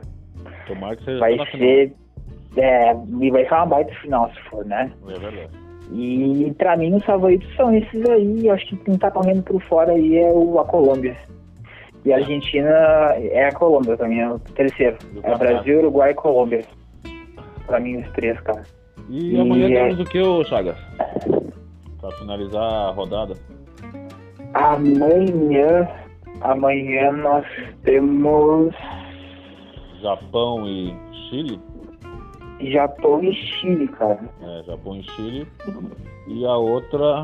Tomara 0.68 0.96
que 0.96 1.04
seja 1.06 1.20
Vai 1.20 1.38
ser. 1.52 1.94
É, 2.56 2.96
e 3.20 3.32
vai 3.32 3.46
ser 3.48 3.54
uma 3.54 3.66
baita 3.66 3.94
final 3.96 4.30
se 4.32 4.40
for, 4.50 4.66
né? 4.66 4.92
É 5.08 5.20
verdade. 5.20 5.50
E 5.92 6.54
pra 6.58 6.78
mim 6.78 6.96
os 6.96 7.04
favoritos 7.04 7.54
são 7.56 7.74
esses 7.76 8.10
aí. 8.10 8.48
Eu 8.48 8.54
acho 8.54 8.66
que 8.68 8.78
quem 8.78 8.98
tá 8.98 9.12
correndo 9.12 9.44
por 9.44 9.62
fora 9.64 9.92
aí 9.92 10.18
é 10.18 10.32
o, 10.32 10.60
a 10.60 10.66
Colômbia. 10.66 11.16
E 12.06 12.12
a 12.14 12.18
Argentina 12.18 12.70
é 13.18 13.48
a 13.48 13.52
Colômbia 13.54 13.96
também, 13.98 14.22
é 14.22 14.30
o 14.30 14.40
terceiro. 14.40 14.98
Do 15.14 15.22
É. 15.26 15.38
Brasil, 15.38 15.80
Uruguai 15.80 16.12
e 16.12 16.16
Colômbia. 16.16 16.62
Pra 17.66 17.80
mim 17.80 17.98
os 17.98 18.12
três, 18.12 18.40
cara. 18.42 18.64
E 19.10 19.36
E 19.36 19.40
amanhã 19.40 19.70
é- 19.70 19.88
temos 19.90 20.00
o 20.00 20.06
que, 20.10 20.20
ô 20.20 20.44
Chagas? 20.46 20.78
Pra 22.04 22.12
finalizar 22.18 22.62
a 22.62 22.92
rodada. 22.92 23.34
Amanhã. 24.54 25.88
Amanhã 26.42 27.14
nós 27.14 27.46
temos 27.84 28.76
Japão 30.02 30.68
e 30.68 30.94
Chile. 31.30 31.58
Japão 32.60 33.24
e 33.24 33.34
Chile, 33.34 33.88
cara. 33.88 34.20
É, 34.42 34.64
Japão 34.64 34.98
e 34.98 35.04
Chile. 35.12 35.48
E 36.28 36.46
a 36.46 36.58
outra 36.58 37.24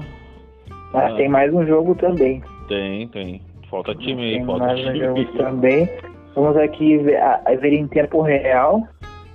Mas 0.93 1.11
Ah. 1.11 1.15
tem 1.17 1.27
mais 1.27 1.53
um 1.53 1.65
jogo 1.65 1.93
também. 1.95 2.41
tem, 2.69 3.05
tem. 3.09 3.41
Falta 3.69 3.93
time 3.95 4.23
aí, 4.23 4.37
Tem 4.37 4.45
falta 4.45 4.65
mais 4.65 4.79
um 4.79 4.83
time. 4.93 4.99
jogo 5.05 5.25
também. 5.37 5.89
Vamos 6.35 6.55
aqui 6.55 6.97
ver, 6.99 7.19
ver 7.59 7.73
em 7.73 7.85
tempo 7.89 8.21
real. 8.21 8.87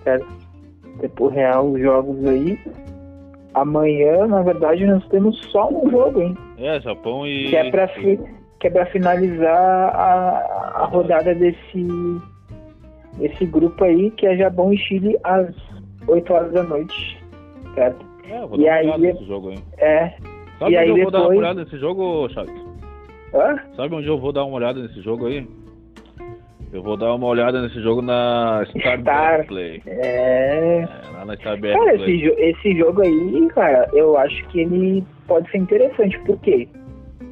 Certo? 0.05 0.27
Tempo 1.01 1.29
real 1.29 1.71
os 1.71 1.81
jogos 1.83 2.25
aí. 2.27 2.59
Amanhã, 3.55 4.27
na 4.27 4.43
verdade, 4.43 4.85
nós 4.85 5.07
temos 5.09 5.39
só 5.51 5.69
um 5.71 5.89
jogo, 5.91 6.21
hein? 6.21 6.37
É, 6.59 6.81
Japão 6.81 7.27
e. 7.27 7.51
Que 7.51 7.57
é 7.57 7.71
pra, 7.71 7.89
fi- 7.89 8.19
que 8.61 8.67
é 8.67 8.71
pra 8.71 8.87
finalizar 8.87 9.95
a, 9.95 10.73
a 10.83 10.85
rodada 10.87 11.35
desse, 11.35 11.87
desse 13.19 13.47
grupo 13.47 13.85
aí, 13.85 14.11
que 14.13 14.27
é 14.27 14.37
Japão 14.37 14.73
e 14.73 14.77
Chile 14.79 15.17
às 15.23 15.55
8 16.09 16.33
horas 16.33 16.53
da 16.53 16.63
noite. 16.65 17.19
Certo? 17.75 18.05
É, 18.29 18.41
vou 18.47 18.59
E 18.61 18.65
dar 18.65 18.75
aí- 18.75 18.87
olhada 18.87 18.99
nesse 19.03 19.25
jogo 19.25 19.49
aí. 19.51 19.59
É. 19.79 20.09
Sabe 20.59 20.73
E 20.73 20.77
onde 20.77 20.77
aí 20.77 20.89
eu 20.91 20.97
vou 21.03 21.11
dar 21.11 21.19
uma 21.19 21.23
depois- 21.29 21.39
olhada 21.39 21.65
nesse 21.65 21.79
jogo, 21.79 22.29
Chagas? 22.31 22.65
Hã? 23.35 23.59
Sabe 23.77 23.95
onde 23.95 24.07
eu 24.09 24.19
vou 24.19 24.33
dar 24.33 24.45
uma 24.45 24.57
olhada 24.57 24.81
nesse 24.81 25.01
jogo 25.01 25.27
aí? 25.27 25.47
Eu 26.75 26.83
vou 26.83 26.97
dar 26.97 27.15
uma 27.15 27.29
olhada 27.29 27.63
nesse 27.63 27.81
jogo 27.81 28.03
na 28.03 28.67
Star, 28.77 29.01
Star. 29.01 29.47
Play. 29.47 29.81
É. 29.87 30.81
É, 30.81 30.89
lá 31.13 31.25
na 31.25 31.37
Star 31.37 31.61
Cara, 31.61 31.97
Play. 31.97 32.27
esse, 32.27 32.41
esse 32.41 32.77
jogo 32.77 33.01
aí, 33.03 33.49
cara, 33.55 33.89
eu 33.93 34.19
acho 34.19 34.45
que 34.49 34.61
ele 34.63 35.05
pode 35.29 35.49
ser 35.53 35.59
interessante. 35.59 36.19
Por 36.25 36.37
quê? 36.41 36.69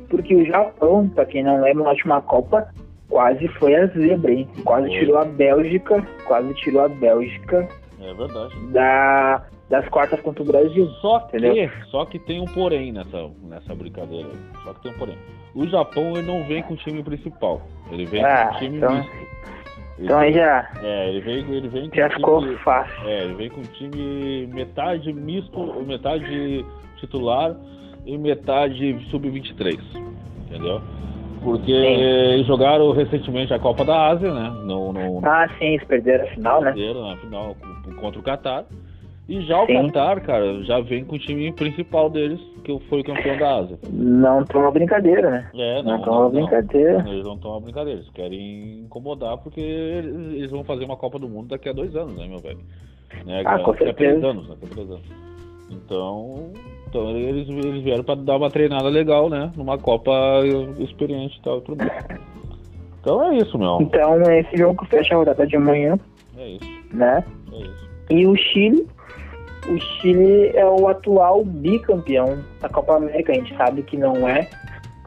Porque 0.08 0.36
o 0.36 0.46
Japão, 0.46 1.08
pra 1.08 1.26
quem 1.26 1.42
não 1.42 1.60
lembra, 1.60 1.82
na 1.82 1.90
última 1.90 2.22
Copa, 2.22 2.68
quase 3.08 3.48
foi 3.58 3.74
a 3.74 3.86
zebra, 3.88 4.30
hein? 4.32 4.48
Quase 4.64 4.86
Foi. 4.86 4.98
tirou 5.00 5.18
a 5.18 5.24
Bélgica, 5.24 6.06
quase 6.24 6.54
tirou 6.54 6.82
a 6.84 6.88
Bélgica 6.88 7.66
É 8.00 8.14
verdade. 8.14 8.54
da, 8.72 9.42
das 9.72 9.88
quartas 9.88 10.20
contra 10.20 10.42
o 10.42 10.46
Brasil. 10.46 10.86
Só 11.00 11.18
que, 11.20 11.38
Entendeu? 11.38 11.70
só 11.90 12.04
que 12.04 12.18
tem 12.18 12.38
um 12.40 12.44
porém 12.44 12.92
nessa, 12.92 13.30
nessa 13.42 13.74
brincadeira. 13.74 14.28
Só 14.62 14.74
que 14.74 14.82
tem 14.82 14.92
um 14.92 14.98
porém. 14.98 15.16
O 15.54 15.66
Japão 15.66 16.10
ele 16.14 16.22
não 16.26 16.44
vem 16.44 16.62
com 16.62 16.74
o 16.74 16.76
time 16.76 17.02
principal. 17.02 17.62
Ele 17.90 18.04
vem 18.04 18.22
Ah, 18.22 18.48
com 18.50 18.54
o 18.54 18.58
time 18.58 18.76
então- 18.76 18.94
misto. 18.94 19.12
Ele 19.98 20.06
Então 20.06 20.18
aí 20.18 20.32
já, 20.32 20.70
É, 20.82 21.08
ele 21.08 21.20
vem, 21.20 21.36
ele 21.56 21.68
vem 21.68 21.88
com 21.88 21.96
já 21.96 22.06
um 22.06 22.10
ficou 22.10 22.40
time, 22.40 22.56
fácil. 22.58 23.08
É, 23.08 23.24
ele 23.24 23.34
vem 23.34 23.48
com 23.50 23.60
um 23.60 23.64
time 23.64 24.46
metade 24.52 25.10
misto, 25.12 25.82
metade 25.86 26.64
titular 26.98 27.56
e 28.04 28.18
metade 28.18 28.98
sub-23. 29.10 29.78
Entendeu? 30.46 30.82
Porque 31.42 31.72
Sim. 31.72 32.44
jogaram 32.44 32.92
recentemente 32.92 33.52
a 33.54 33.58
Copa 33.58 33.84
da 33.84 34.08
Ásia, 34.08 34.32
né? 34.32 34.50
No, 34.64 34.92
no, 34.92 35.20
Ah, 35.26 35.48
sim, 35.58 35.64
eles 35.74 35.84
perderam 35.86 36.24
a 36.24 36.28
final, 36.28 36.60
né? 36.60 36.66
brasileiro, 36.72 37.00
na 37.02 37.16
final 37.16 37.56
contra 38.00 38.20
o 38.20 38.22
Qatar. 38.22 38.64
E 39.32 39.40
já 39.46 39.62
o 39.62 39.66
Sim. 39.66 39.86
Qatar, 39.86 40.20
cara, 40.20 40.62
já 40.64 40.78
vem 40.80 41.06
com 41.06 41.16
o 41.16 41.18
time 41.18 41.50
principal 41.52 42.10
deles, 42.10 42.38
que 42.62 42.78
foi 42.90 43.02
campeão 43.02 43.38
da 43.38 43.56
Ásia. 43.60 43.78
Não 43.90 44.44
uma 44.54 44.70
brincadeira, 44.70 45.30
né? 45.30 45.50
É, 45.54 45.82
Não, 45.82 45.92
não, 45.96 46.02
tô 46.02 46.10
uma 46.10 46.28
brincadeira. 46.28 47.02
Eles 47.08 47.24
não 47.24 47.34
estão 47.36 47.58
brincadeira, 47.62 47.98
eles 48.00 48.10
querem 48.12 48.80
incomodar 48.80 49.38
porque 49.38 49.58
eles 49.58 50.50
vão 50.50 50.62
fazer 50.64 50.84
uma 50.84 50.98
Copa 50.98 51.18
do 51.18 51.30
Mundo 51.30 51.48
daqui 51.48 51.66
a 51.70 51.72
dois 51.72 51.96
anos, 51.96 52.14
né, 52.14 52.26
meu 52.28 52.40
velho? 52.40 52.58
Né, 53.24 53.42
Ah, 53.46 53.58
com 53.60 53.70
daqui 53.72 53.88
a 53.88 53.94
três 53.94 54.10
certeza. 54.12 54.26
anos, 54.26 54.48
daqui 54.48 54.66
a 54.66 54.68
três 54.68 54.90
anos. 54.90 55.02
Então, 55.70 56.52
então 56.86 57.16
eles, 57.16 57.48
eles 57.48 57.82
vieram 57.82 58.04
pra 58.04 58.14
dar 58.16 58.36
uma 58.36 58.50
treinada 58.50 58.90
legal, 58.90 59.30
né? 59.30 59.50
Numa 59.56 59.78
Copa 59.78 60.12
experiente 60.78 61.38
e 61.38 61.42
tal, 61.42 61.62
tudo. 61.62 61.82
Então 63.00 63.32
é 63.32 63.36
isso, 63.38 63.56
meu. 63.58 63.78
Então, 63.80 64.20
esse 64.30 64.58
jogo 64.58 64.84
fecha 64.84 65.14
a 65.14 65.16
rodada 65.16 65.46
de 65.46 65.56
amanhã, 65.56 65.98
É 66.36 66.48
isso, 66.48 66.68
né? 66.92 67.24
é 67.50 67.56
isso. 67.56 67.90
E 68.10 68.26
o 68.26 68.36
Chile, 68.36 68.86
o 69.68 69.78
Chile 69.78 70.50
é 70.54 70.66
o 70.66 70.88
atual 70.88 71.44
bicampeão 71.44 72.38
da 72.60 72.68
Copa 72.68 72.96
América. 72.96 73.32
A 73.32 73.34
gente 73.36 73.56
sabe 73.56 73.82
que 73.82 73.96
não 73.96 74.26
é 74.28 74.48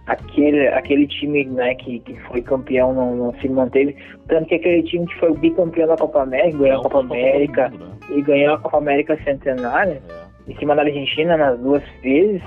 aquele, 0.07 0.67
aquele 0.69 1.07
time 1.07 1.45
né, 1.45 1.75
que, 1.75 1.99
que 1.99 2.15
foi 2.21 2.41
campeão, 2.41 2.93
não, 2.93 3.15
não 3.15 3.33
se 3.39 3.49
manteve. 3.49 3.95
Tanto 4.27 4.47
que 4.47 4.55
aquele 4.55 4.83
time 4.83 5.05
que 5.07 5.15
foi 5.19 5.31
o 5.31 5.35
bicampeão 5.35 5.87
da 5.87 5.97
Copa 5.97 6.21
América, 6.21 6.57
ganhou 6.57 6.79
a 6.79 6.83
Copa 6.83 6.99
América 6.99 7.69
né? 7.69 7.87
e 8.11 8.21
ganhou 8.21 8.55
a 8.55 8.59
Copa 8.59 8.77
América 8.77 9.17
Centenária, 9.23 10.01
É. 10.47 10.51
em 10.51 10.55
cima 10.57 10.75
da 10.75 10.83
Argentina 10.83 11.35
nas 11.37 11.59
duas 11.59 11.83
vezes, 12.01 12.41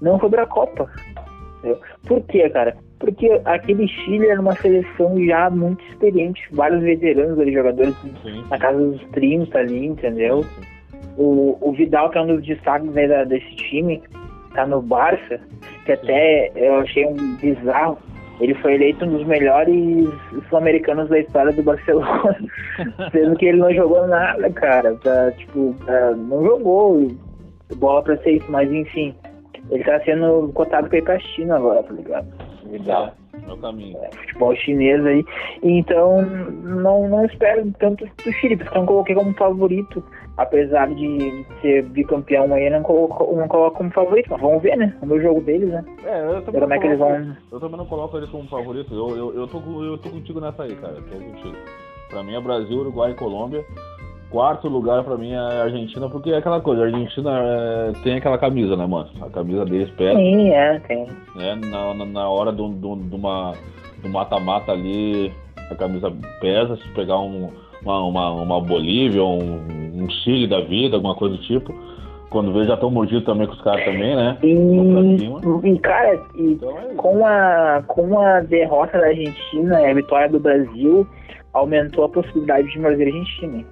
não 0.00 0.18
foi 0.18 0.30
pra 0.30 0.46
Copa. 0.46 0.90
entendeu? 1.58 1.78
Por 2.06 2.20
quê, 2.22 2.48
cara? 2.50 2.76
Porque 2.98 3.40
aquele 3.44 3.88
Chile 3.88 4.28
era 4.28 4.40
uma 4.40 4.54
seleção 4.56 5.20
já 5.24 5.50
muito 5.50 5.84
experiente, 5.86 6.40
vários 6.52 6.82
veteranos 6.82 7.38
ali, 7.38 7.52
jogadores 7.52 7.96
Sim, 7.96 8.14
sim. 8.22 8.44
na 8.48 8.58
casa 8.58 8.78
dos 8.78 9.02
30 9.10 9.58
ali, 9.58 9.86
entendeu? 9.86 10.42
Sim. 10.44 10.71
O, 11.16 11.58
o 11.60 11.72
Vidal, 11.72 12.10
que 12.10 12.18
é 12.18 12.22
um 12.22 12.26
dos 12.26 12.44
destaques 12.44 12.90
da- 12.94 13.24
desse 13.24 13.54
time, 13.56 14.02
tá 14.54 14.66
no 14.66 14.80
Barça, 14.82 15.40
que 15.84 15.92
até 15.92 16.50
eu 16.56 16.76
achei 16.76 17.06
um 17.06 17.36
bizarro. 17.36 17.98
Ele 18.40 18.54
foi 18.54 18.74
eleito 18.74 19.04
um 19.04 19.18
dos 19.18 19.26
melhores 19.26 20.08
sul-americanos 20.48 21.08
da 21.08 21.18
história 21.18 21.52
do 21.52 21.62
Barcelona, 21.62 22.36
sendo 23.12 23.36
que 23.36 23.46
ele 23.46 23.58
não 23.58 23.72
jogou 23.72 24.06
nada, 24.08 24.50
cara. 24.50 24.94
Pra, 24.94 25.30
tipo, 25.32 25.74
pra- 25.84 26.12
não 26.12 26.42
jogou 26.44 27.08
bola 27.76 28.02
pra 28.02 28.16
ser 28.18 28.32
isso, 28.32 28.50
mas 28.50 28.70
enfim. 28.72 29.14
Ele 29.70 29.84
tá 29.84 30.00
sendo 30.00 30.50
cotado 30.54 30.88
pra 30.88 30.98
ir 30.98 31.02
pra 31.04 31.18
China 31.20 31.56
agora, 31.56 31.82
tá 31.84 31.92
ligado? 31.92 32.26
Vidal 32.66 33.12
É 33.48 33.52
o 33.52 33.56
caminho. 33.58 33.96
é, 34.02 34.10
futebol 34.16 34.56
chinês 34.56 35.06
aí. 35.06 35.24
Então, 35.62 36.22
não, 36.22 37.08
não 37.08 37.24
espero 37.24 37.70
tanto 37.78 38.04
do 38.24 38.32
Chile, 38.32 38.56
porque 38.56 38.74
eu 38.76 38.80
não 38.80 38.86
coloquei 38.86 39.14
como 39.14 39.32
favorito, 39.34 40.02
apesar 40.36 40.88
de 40.88 41.44
ser 41.60 41.82
bicampeão 41.84 42.52
aí, 42.52 42.70
não 42.70 42.82
coloco, 42.82 43.34
não 43.34 43.48
coloco 43.48 43.78
como 43.78 43.90
favorito, 43.92 44.28
mas 44.30 44.40
vamos 44.40 44.62
ver, 44.62 44.76
né? 44.76 44.94
O 45.02 45.20
jogo 45.20 45.40
deles, 45.42 45.68
né? 45.68 45.84
É, 46.04 46.24
eu 46.24 46.42
também, 46.42 46.60
como 46.60 46.74
é 46.74 46.78
que 46.78 46.86
eles 46.86 46.98
vão. 46.98 47.36
eu 47.50 47.60
também 47.60 47.76
não 47.76 47.86
coloco 47.86 48.16
eles 48.16 48.30
como 48.30 48.48
favorito. 48.48 48.94
Eu, 48.94 49.16
eu, 49.16 49.34
eu, 49.34 49.46
tô, 49.48 49.58
eu 49.84 49.98
tô 49.98 50.10
contigo 50.10 50.40
nessa 50.40 50.64
aí, 50.64 50.74
cara. 50.76 50.94
Eu 50.94 51.02
tô 51.02 51.24
contigo. 51.24 51.56
Pra 52.08 52.22
mim 52.22 52.34
é 52.34 52.40
Brasil, 52.40 52.78
Uruguai 52.78 53.12
e 53.12 53.14
Colômbia. 53.14 53.64
Quarto 54.30 54.66
lugar 54.66 55.04
pra 55.04 55.18
mim 55.18 55.32
é 55.32 55.36
Argentina, 55.36 56.08
porque 56.08 56.30
é 56.30 56.38
aquela 56.38 56.58
coisa, 56.58 56.82
a 56.82 56.86
Argentina 56.86 57.30
é, 57.38 57.92
tem 58.02 58.16
aquela 58.16 58.38
camisa, 58.38 58.74
né, 58.74 58.86
mano? 58.86 59.10
A 59.20 59.28
camisa 59.28 59.62
deles 59.66 59.90
pesa, 59.90 60.16
Sim, 60.16 60.48
é, 60.48 60.80
tem. 60.80 61.06
Na, 61.70 61.92
na, 61.92 62.06
na 62.06 62.28
hora 62.30 62.50
do, 62.50 62.68
do, 62.68 62.96
do, 62.96 63.16
uma, 63.16 63.52
do 64.02 64.08
mata-mata 64.08 64.72
ali, 64.72 65.30
a 65.70 65.74
camisa 65.74 66.10
pesa. 66.40 66.76
Se 66.76 66.88
pegar 66.94 67.18
um, 67.18 67.50
uma, 67.84 68.02
uma, 68.04 68.30
uma 68.30 68.60
Bolívia, 68.60 69.22
um, 69.24 69.60
um 69.94 70.08
Chile 70.22 70.46
da 70.46 70.60
vida, 70.60 70.96
alguma 70.96 71.14
coisa 71.14 71.36
do 71.36 71.42
tipo. 71.42 71.72
Quando 72.30 72.52
vê, 72.52 72.64
já 72.64 72.74
estão 72.74 72.90
mordidos 72.90 73.24
também 73.24 73.46
com 73.46 73.52
os 73.52 73.60
caras 73.60 73.84
também, 73.84 74.16
né? 74.16 74.38
E, 74.42 75.68
e 75.68 75.78
cara, 75.80 76.18
e 76.34 76.52
Então 76.52 76.78
é 76.78 76.94
com 76.94 77.26
a, 77.26 77.82
com 77.86 78.18
a 78.20 78.40
derrota 78.40 78.98
da 78.98 79.06
Argentina 79.08 79.82
e 79.82 79.90
a 79.90 79.94
vitória 79.94 80.30
do 80.30 80.40
Brasil, 80.40 81.06
aumentou 81.52 82.04
a 82.04 82.08
possibilidade 82.08 82.70
de 82.72 82.78
Brasil 82.78 83.06
e 83.06 83.10
Argentina. 83.10 83.64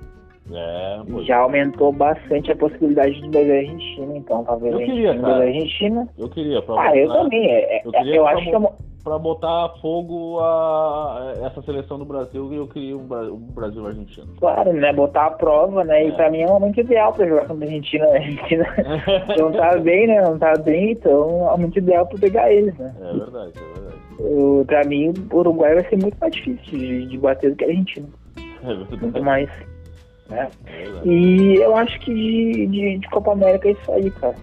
É, 0.52 0.98
Já 1.22 1.38
aumentou 1.38 1.90
bastante 1.92 2.50
a 2.52 2.56
possibilidade 2.56 3.18
de 3.22 3.28
Brasil 3.30 3.54
e 3.54 3.58
Argentina, 3.60 4.16
então 4.16 4.44
talvez 4.44 4.72
Eu 4.74 4.80
a 4.80 4.82
queria, 4.84 5.08
Argentina, 5.10 5.22
cara. 5.22 5.38
Brasil 5.38 5.54
e 5.54 5.56
Argentina. 5.62 6.08
eu 6.18 6.28
queria. 6.28 6.62
Pra 6.62 6.82
Ah, 6.82 6.96
eu 6.96 7.08
também. 7.12 7.46
É, 7.50 7.76
é- 7.78 7.82
eu 7.86 7.92
queria 7.92 8.16
eu 8.16 8.22
pra 8.24 8.32
acho 8.32 8.44
que 8.44 8.54
é 8.54 8.58
uma, 9.00 9.10
Pra 9.10 9.18
botar 9.18 9.68
fogo 9.80 10.38
a 10.40 11.34
essa 11.44 11.62
seleção 11.62 11.98
do 11.98 12.04
Brasil 12.04 12.52
e 12.52 12.56
eu 12.56 12.66
queria 12.68 12.96
um, 12.96 13.06
Bra- 13.06 13.22
um 13.32 13.36
Brasil 13.38 13.82
e 13.82 13.86
Argentina. 13.86 14.26
claro, 14.38 14.72
né? 14.72 14.92
Botar 14.92 15.26
a 15.26 15.30
prova, 15.30 15.82
né? 15.84 16.04
E 16.06 16.08
É. 16.08 16.12
pra 16.12 16.30
mim 16.30 16.40
é 16.42 16.46
um 16.46 16.52
momento 16.60 16.80
ideal 16.80 17.12
pra 17.12 17.26
jogar 17.26 17.46
contra 17.46 17.64
a 17.64 17.68
Argentina. 17.68 18.04
A 18.06 18.12
Argentina 18.14 18.64
não 19.38 19.52
tá 19.52 19.76
bem, 19.78 20.06
né? 20.06 20.20
Não 20.22 20.38
tá 20.38 20.52
bem, 20.58 20.92
então 20.92 21.12
é 21.12 21.48
um 21.48 21.50
momento 21.52 21.78
ideal 21.78 22.06
pra 22.06 22.18
pegar 22.18 22.52
eles, 22.52 22.76
né? 22.78 22.94
É 23.00 23.12
verdade, 23.12 23.52
é 23.56 23.74
verdade. 23.80 23.96
o, 24.20 24.64
pra 24.66 24.84
mim, 24.84 25.12
o 25.32 25.36
Uruguai 25.36 25.74
vai 25.74 25.84
ser 25.88 25.96
muito 25.96 26.16
mais 26.20 26.34
difícil 26.34 26.78
de, 26.78 27.06
de 27.06 27.18
bater 27.18 27.50
do 27.50 27.56
que 27.56 27.64
a 27.64 27.68
Argentina. 27.68 28.06
É 28.62 28.66
verdade. 28.66 28.96
Muito 29.02 29.22
mais. 29.24 29.48
Né? 30.28 30.48
É. 30.68 31.08
E 31.08 31.56
eu 31.56 31.74
acho 31.76 31.98
que 32.00 32.12
de, 32.14 32.66
de, 32.66 32.98
de 32.98 33.08
Copa 33.08 33.32
América 33.32 33.68
é 33.68 33.72
isso 33.72 33.90
aí, 33.92 34.10
cara. 34.12 34.34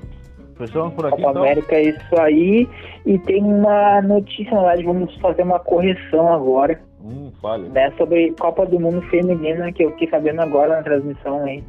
Fechamos 0.58 0.94
por 0.94 1.06
aqui, 1.06 1.18
Copa 1.18 1.30
então? 1.32 1.44
América 1.44 1.76
é 1.76 1.84
isso 1.84 2.20
aí. 2.20 2.68
E 3.06 3.18
tem 3.20 3.44
uma 3.44 4.02
notícia, 4.02 4.52
na 4.54 4.62
verdade, 4.62 4.84
vamos 4.84 5.16
fazer 5.18 5.44
uma 5.44 5.60
correção 5.60 6.34
agora, 6.34 6.80
Hum, 7.04 7.32
fale. 7.42 7.70
né, 7.70 7.92
sobre 7.98 8.32
Copa 8.40 8.66
do 8.66 8.80
Mundo 8.80 9.02
Feminina, 9.04 9.72
que 9.72 9.84
eu 9.84 9.92
fiquei 9.92 10.10
sabendo 10.10 10.42
agora 10.42 10.78
na 10.78 10.84
transmissão 10.84 11.44
aí 11.46 11.64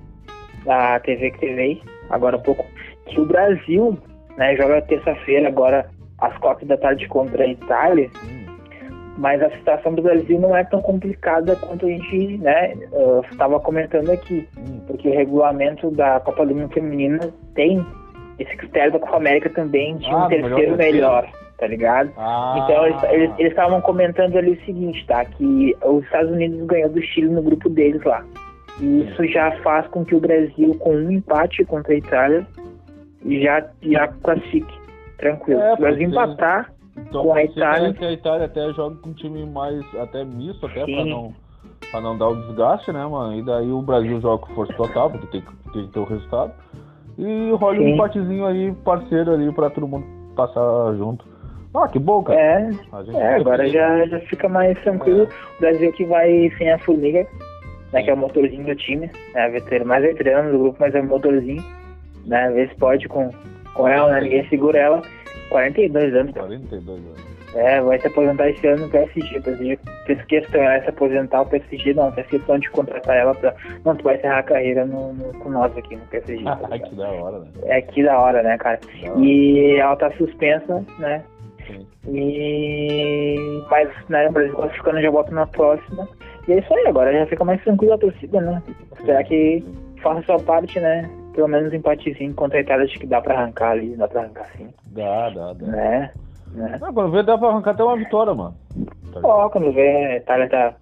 da 0.65 0.99
TV 1.01 1.31
que 1.33 1.39
teve 1.41 1.61
aí, 1.61 1.83
agora 2.11 2.37
há 2.37 2.41
pouco, 2.41 2.65
que 3.07 3.21
o 3.21 3.27
Brasil, 3.27 3.97
né, 4.37 4.57
joga 4.57 4.83
terça-feira 4.83 5.49
agora 5.49 5.89
às 6.19 6.37
quatro 6.39 6.67
da 6.67 6.77
tarde 6.77 7.07
contra 7.09 7.45
a 7.45 7.47
Itália, 7.47 8.11
Hum, 8.25 8.47
mas 9.19 9.43
a 9.43 9.51
situação 9.51 9.95
do 9.95 10.03
Brasil 10.03 10.41
não 10.41 10.57
é 10.57 10.65
tão 10.65 10.81
complicada 10.81 11.55
quanto 11.57 11.87
a 11.87 11.89
gente, 11.89 12.39
né, 12.39 12.75
estava 13.31 13.61
comentando 13.61 14.11
aqui 14.11 14.49
hum. 14.57 14.81
porque 14.87 15.09
o 15.09 15.15
regulamento 15.15 15.91
da 15.91 16.19
Copa 16.21 16.45
do 16.47 16.55
Mundo 16.55 16.73
Feminina 16.73 17.21
tem 17.55 17.85
esse 18.39 18.57
critério 18.57 18.93
da 18.93 18.99
Copa 18.99 19.17
América 19.17 19.51
também 19.51 19.97
de 19.97 20.07
Ah, 20.07 20.27
um 20.27 20.29
melhor 20.29 20.49
terceiro 20.49 20.77
terceiro. 20.77 20.77
melhor, 20.97 21.29
tá 21.59 21.67
ligado? 21.67 22.11
Ah, 22.17 22.57
Então 22.65 23.11
eles- 23.13 23.33
estavam 23.39 23.81
comentando 23.81 24.37
ali 24.37 24.53
o 24.53 24.65
seguinte, 24.65 25.05
tá? 25.07 25.25
Que 25.25 25.77
os 25.85 26.05
Estados 26.05 26.31
Unidos 26.31 26.67
ganhou 26.67 26.89
do 26.91 27.03
Chile 27.03 27.29
no 27.29 27.43
grupo 27.43 27.69
deles 27.69 28.03
lá. 28.05 28.25
E 28.81 29.03
isso 29.09 29.27
já 29.27 29.51
faz 29.63 29.87
com 29.89 30.05
que 30.05 30.15
o 30.15 30.21
Brasil, 30.21 30.75
com 30.79 30.95
um 30.95 31.11
empate 31.11 31.65
contra 31.65 31.93
a 31.93 31.97
Itália, 31.97 32.47
já, 33.27 33.67
já 33.83 34.09
classifique. 34.09 34.79
Tranquilo. 35.19 35.61
É, 35.61 35.71
Se 35.71 35.79
o 35.79 35.81
Brasil 35.81 36.09
empatar, 36.09 36.73
então 36.97 37.25
com 37.25 37.35
a 37.35 37.43
Itália- 37.43 37.93
que 37.93 38.05
a 38.05 38.13
Itália 38.13 38.47
até 38.47 38.73
joga 38.73 38.95
com 38.97 39.09
um 39.11 39.13
time 39.13 39.45
mais 39.47 39.83
até 39.97 40.25
misto, 40.25 40.65
até 40.65 40.77
pra 40.85 40.87
Sim. 40.87 41.11
não, 41.11 41.35
pra 41.91 42.01
não 42.01 42.17
dar 42.17 42.29
o 42.29 42.37
desgaste, 42.47 42.93
né, 42.93 43.05
mano? 43.05 43.35
E 43.37 43.43
daí 43.43 43.69
o 43.73 43.83
Brasil 43.83 44.21
joga 44.21 44.47
com 44.47 44.55
força 44.55 44.73
total, 44.75 45.11
porque 45.11 45.27
tem, 45.27 45.41
que- 45.41 45.73
tem 45.73 45.87
que 45.89 45.93
ter 45.93 45.99
o 45.99 46.05
resultado. 46.05 46.53
E 47.19 47.51
rola 47.53 47.79
um 47.79 47.89
empatezinho 47.89 48.47
aí, 48.47 48.73
parceiro 48.85 49.33
ali, 49.33 49.53
pra 49.53 49.69
todo 49.71 49.89
mundo 49.89 50.07
passar 50.37 50.95
junto. 50.97 51.25
Ah, 51.75 51.89
que 51.89 51.99
bom, 51.99 52.23
cara. 52.23 52.39
é, 52.41 52.71
É, 53.15 53.35
agora 53.35 53.69
já, 53.69 54.07
já 54.07 54.21
fica 54.21 54.49
mais 54.49 54.79
tranquilo. 54.83 55.29
O 55.57 55.61
Brasil 55.61 55.93
que 55.93 56.05
vai 56.05 56.51
sem 56.57 56.71
a 56.71 56.79
Formiga, 56.79 57.27
né, 57.93 58.03
que 58.03 58.11
é 58.11 58.15
o 58.15 58.17
motorzinho 58.17 58.65
do 58.65 58.75
time, 58.77 59.11
né, 59.35 59.49
veterano, 59.51 59.89
mais 59.89 60.03
veterano 60.03 60.53
do 60.53 60.59
grupo, 60.59 60.77
mas 60.81 60.95
é 60.95 61.01
o 61.01 61.05
motorzinho, 61.07 61.63
né, 62.27 62.51
ver 62.51 62.69
se 62.71 62.75
pode 62.77 63.07
com, 63.09 63.31
com 63.75 63.89
ela, 63.89 64.13
né, 64.13 64.21
ninguém 64.21 64.49
segura 64.49 64.79
ela. 64.79 65.03
42 65.51 66.15
anos, 66.15 66.33
cara. 66.35 66.47
42 66.47 66.99
anos. 66.99 67.28
É, 67.55 67.81
vai 67.81 67.99
se 67.99 68.07
aposentar 68.07 68.51
esse 68.51 68.67
ano 68.67 68.83
no 68.85 68.91
PSG. 68.91 69.39
O 69.39 69.43
PSG 69.43 69.79
fez 70.07 70.25
questão 70.27 70.61
ela 70.63 70.83
se 70.83 70.89
aposentar, 70.91 71.41
o 71.43 71.47
PSG 71.47 71.95
não, 71.95 72.13
fez 72.13 72.27
questão 72.27 72.59
de 72.59 72.71
contratar 72.71 73.17
ela 73.17 73.35
pra. 73.35 73.55
Não, 73.85 73.97
tu 73.97 74.05
vai 74.05 74.17
encerrar 74.17 74.39
a 74.41 74.43
carreira 74.43 74.85
no, 74.85 75.13
no- 75.15 75.33
com 75.39 75.49
nós 75.51 75.77
aqui 75.77 75.97
no 75.97 76.03
PSG. 76.07 76.45
tá 76.45 76.55
ligado? 76.71 76.91
que 76.91 76.95
da 76.97 77.09
hora, 77.11 77.39
né? 77.41 77.47
é 77.65 77.81
que 77.83 78.03
da 78.03 78.19
hora, 78.19 78.43
né, 78.43 78.59
cara? 78.59 78.79
Hora. 79.09 79.21
E 79.25 79.77
ela 79.77 79.97
tá 79.97 80.11
suspensa, 80.13 80.85
né? 80.99 81.23
Sim. 81.67 81.87
E 82.07 83.63
mas 83.71 83.89
né, 84.09 84.29
o 84.29 84.33
Brasil 84.33 84.55
classificando 84.55 85.01
já 85.01 85.11
volta 85.11 85.31
na 85.35 85.47
próxima. 85.47 86.09
E 86.47 86.53
é 86.53 86.59
isso 86.59 86.75
aí, 86.75 86.87
agora 86.87 87.13
já 87.13 87.27
fica 87.27 87.45
mais 87.45 87.63
tranquilo 87.63 87.95
a 87.95 87.99
torcida, 87.99 88.41
né? 88.41 88.63
Esperar 88.99 89.25
que 89.25 89.65
faça 90.03 90.23
sua 90.23 90.39
parte, 90.39 90.79
né? 90.81 91.09
Pelo 91.35 91.49
menos 91.49 91.73
um 91.73 91.77
empatezinho 91.77 92.35
contra 92.35 92.59
a 92.59 92.61
Itália, 92.63 92.85
acho 92.87 92.99
que 92.99 93.07
dá 93.07 93.21
pra 93.21 93.35
arrancar 93.39 93.73
ali, 93.73 93.95
dá 93.97 94.09
pra 94.09 94.23
arrancar 94.23 94.47
sim, 94.57 94.69
Dá, 94.93 95.31
dá, 95.31 95.53
dá. 95.53 95.67
né? 95.67 96.11
Né? 96.53 96.79
Não, 96.81 96.93
quando 96.93 97.11
vê, 97.13 97.23
dá 97.23 97.37
pra 97.39 97.49
arrancar 97.49 97.71
até 97.73 97.85
uma 97.85 97.97
vitória, 97.97 98.35
mano. 98.35 98.55
Tá? 99.13 99.21
Ó, 99.23 99.49
quando 99.51 99.73
vê, 99.73 99.89
a 99.89 100.17
Itália 100.17 100.49
tá, 100.49 100.75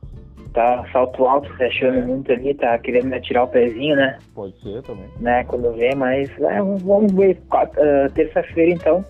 tá 0.52 0.84
salto 0.92 1.24
alto, 1.26 1.54
se 1.56 1.64
achando 1.64 2.06
muito 2.06 2.32
ali, 2.32 2.54
tá 2.54 2.78
querendo 2.78 3.06
né, 3.08 3.20
tirar 3.20 3.44
o 3.44 3.48
pezinho, 3.48 3.96
né? 3.96 4.18
Pode 4.34 4.60
ser 4.62 4.82
também. 4.82 5.06
né, 5.20 5.44
quando 5.44 5.72
vê, 5.72 5.94
mas 5.94 6.28
é, 6.40 6.60
vamos 6.60 7.12
ver. 7.12 7.40
Ah, 7.50 7.66
Terça-feira, 8.14 8.72
então, 8.72 9.04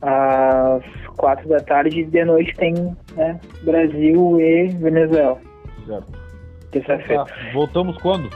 às 0.00 0.82
quatro 1.16 1.48
da 1.48 1.60
tarde, 1.60 2.04
de 2.04 2.24
noite 2.24 2.54
tem 2.56 2.74
né, 3.16 3.38
Brasil 3.62 4.40
e 4.40 4.68
Venezuela. 4.68 5.38
Certo. 5.86 6.12
Terça-feira. 6.70 7.24
Tá, 7.24 7.34
voltamos 7.52 7.96
quando? 7.98 8.28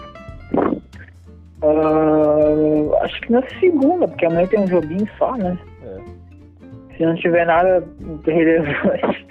Ah, 1.62 3.04
acho 3.04 3.20
que 3.20 3.32
na 3.32 3.42
segunda, 3.60 4.08
porque 4.08 4.26
amanhã 4.26 4.46
tem 4.48 4.60
um 4.60 4.66
joguinho 4.66 5.08
só, 5.18 5.32
né? 5.36 5.56
É. 5.84 5.98
Se 7.02 7.06
não 7.06 7.16
tiver 7.16 7.44
nada 7.44 7.82
relevante, 8.24 9.26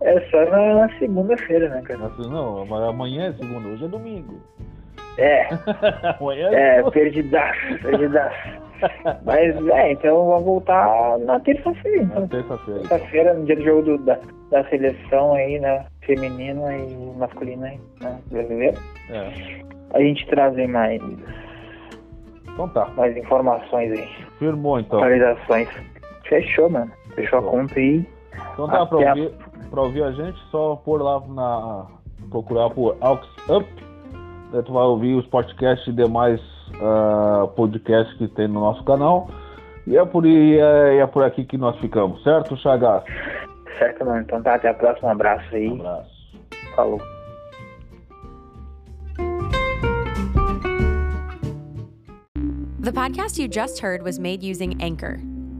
é 0.00 0.20
só 0.30 0.42
na, 0.46 0.88
segunda-feira, 0.98 1.68
né, 1.68 1.82
cara? 1.82 2.10
Não, 2.18 2.62
amanhã 2.88 3.28
é 3.28 3.32
segunda, 3.34 3.68
hoje 3.68 3.84
é 3.84 3.88
domingo. 3.88 4.40
É, 5.18 5.46
amanhã 6.18 6.48
é, 6.50 6.76
segunda. 6.76 6.90
perdidaço, 6.92 7.78
perdidaço. 7.82 8.48
Mas, 9.26 9.68
é, 9.68 9.92
então 9.92 10.24
vamos 10.28 10.44
voltar 10.46 11.18
na 11.18 11.38
terça-feira, 11.40 12.04
então. 12.04 12.22
Na 12.22 12.28
terça-feira. 12.28 12.80
Terça-feira, 12.88 13.34
no 13.34 13.44
dia 13.44 13.56
do 13.56 13.62
jogo 13.64 13.82
do- 13.82 13.98
da, 13.98 14.18
da 14.50 14.64
seleção 14.70 15.34
aí, 15.34 15.58
né? 15.58 15.84
Feminina 16.06 16.74
e 16.74 16.94
masculina 17.18 17.66
aí, 17.66 17.80
né? 18.00 18.18
Brasileira. 18.30 18.78
É. 19.10 19.60
A 19.92 20.00
gente 20.00 20.26
traz 20.28 20.56
aí 20.56 20.66
mais, 20.66 21.02
Então 22.48 22.66
tá. 22.70 22.86
mais 22.96 23.14
informações 23.14 23.92
aí, 23.92 24.08
Firmou 24.38 24.80
então. 24.80 24.98
atualizações. 25.00 25.68
Fechou, 26.26 26.70
mano. 26.70 26.90
Fechou 27.14 27.38
a 27.38 27.42
conta 27.42 27.78
aí. 27.78 28.06
Então 28.52 28.68
tá, 28.68 28.86
pra 28.86 28.98
Até 28.98 29.08
a- 29.08 29.14
ouvir, 29.14 29.32
pra 29.70 29.82
ouvir 29.82 30.02
a 30.04 30.12
gente, 30.12 30.38
só 30.50 30.76
pôr 30.76 31.02
lá 31.02 31.20
na. 31.28 31.86
procurar 32.30 32.70
por 32.70 32.96
Aux 33.00 33.20
Up. 33.48 33.66
Daí 34.52 34.62
tu 34.62 34.72
vai 34.72 34.84
ouvir 34.84 35.14
os 35.14 35.26
podcasts 35.26 35.86
e 35.88 35.92
demais 35.92 36.40
ah, 36.82 37.48
podcasts 37.56 38.16
que 38.18 38.26
tem 38.28 38.48
no 38.48 38.60
nosso 38.60 38.82
canal. 38.84 39.28
E 39.86 39.96
é 39.96 40.04
por, 40.04 40.24
e 40.26 40.58
é, 40.58 40.94
e 40.96 40.98
é 40.98 41.06
por 41.06 41.24
aqui 41.24 41.44
que 41.44 41.56
nós 41.56 41.76
ficamos, 41.78 42.22
certo, 42.22 42.56
Chagas? 42.56 43.02
Certo, 43.78 44.04
mano. 44.04 44.20
Então 44.20 44.42
tá, 44.42 44.54
até 44.54 44.68
a 44.68 44.74
próxima. 44.74 45.08
Um 45.08 45.12
abraço 45.12 45.54
aí. 45.54 45.68
Um 45.68 45.74
abraço. 45.80 46.10
Falou. 46.76 47.00
The 52.80 52.92
podcast 52.92 53.38
you 53.38 53.46
just 53.48 53.78
heard 53.78 54.02
was 54.02 54.18
made 54.18 54.42
using 54.42 54.80
Anchor. 54.82 55.20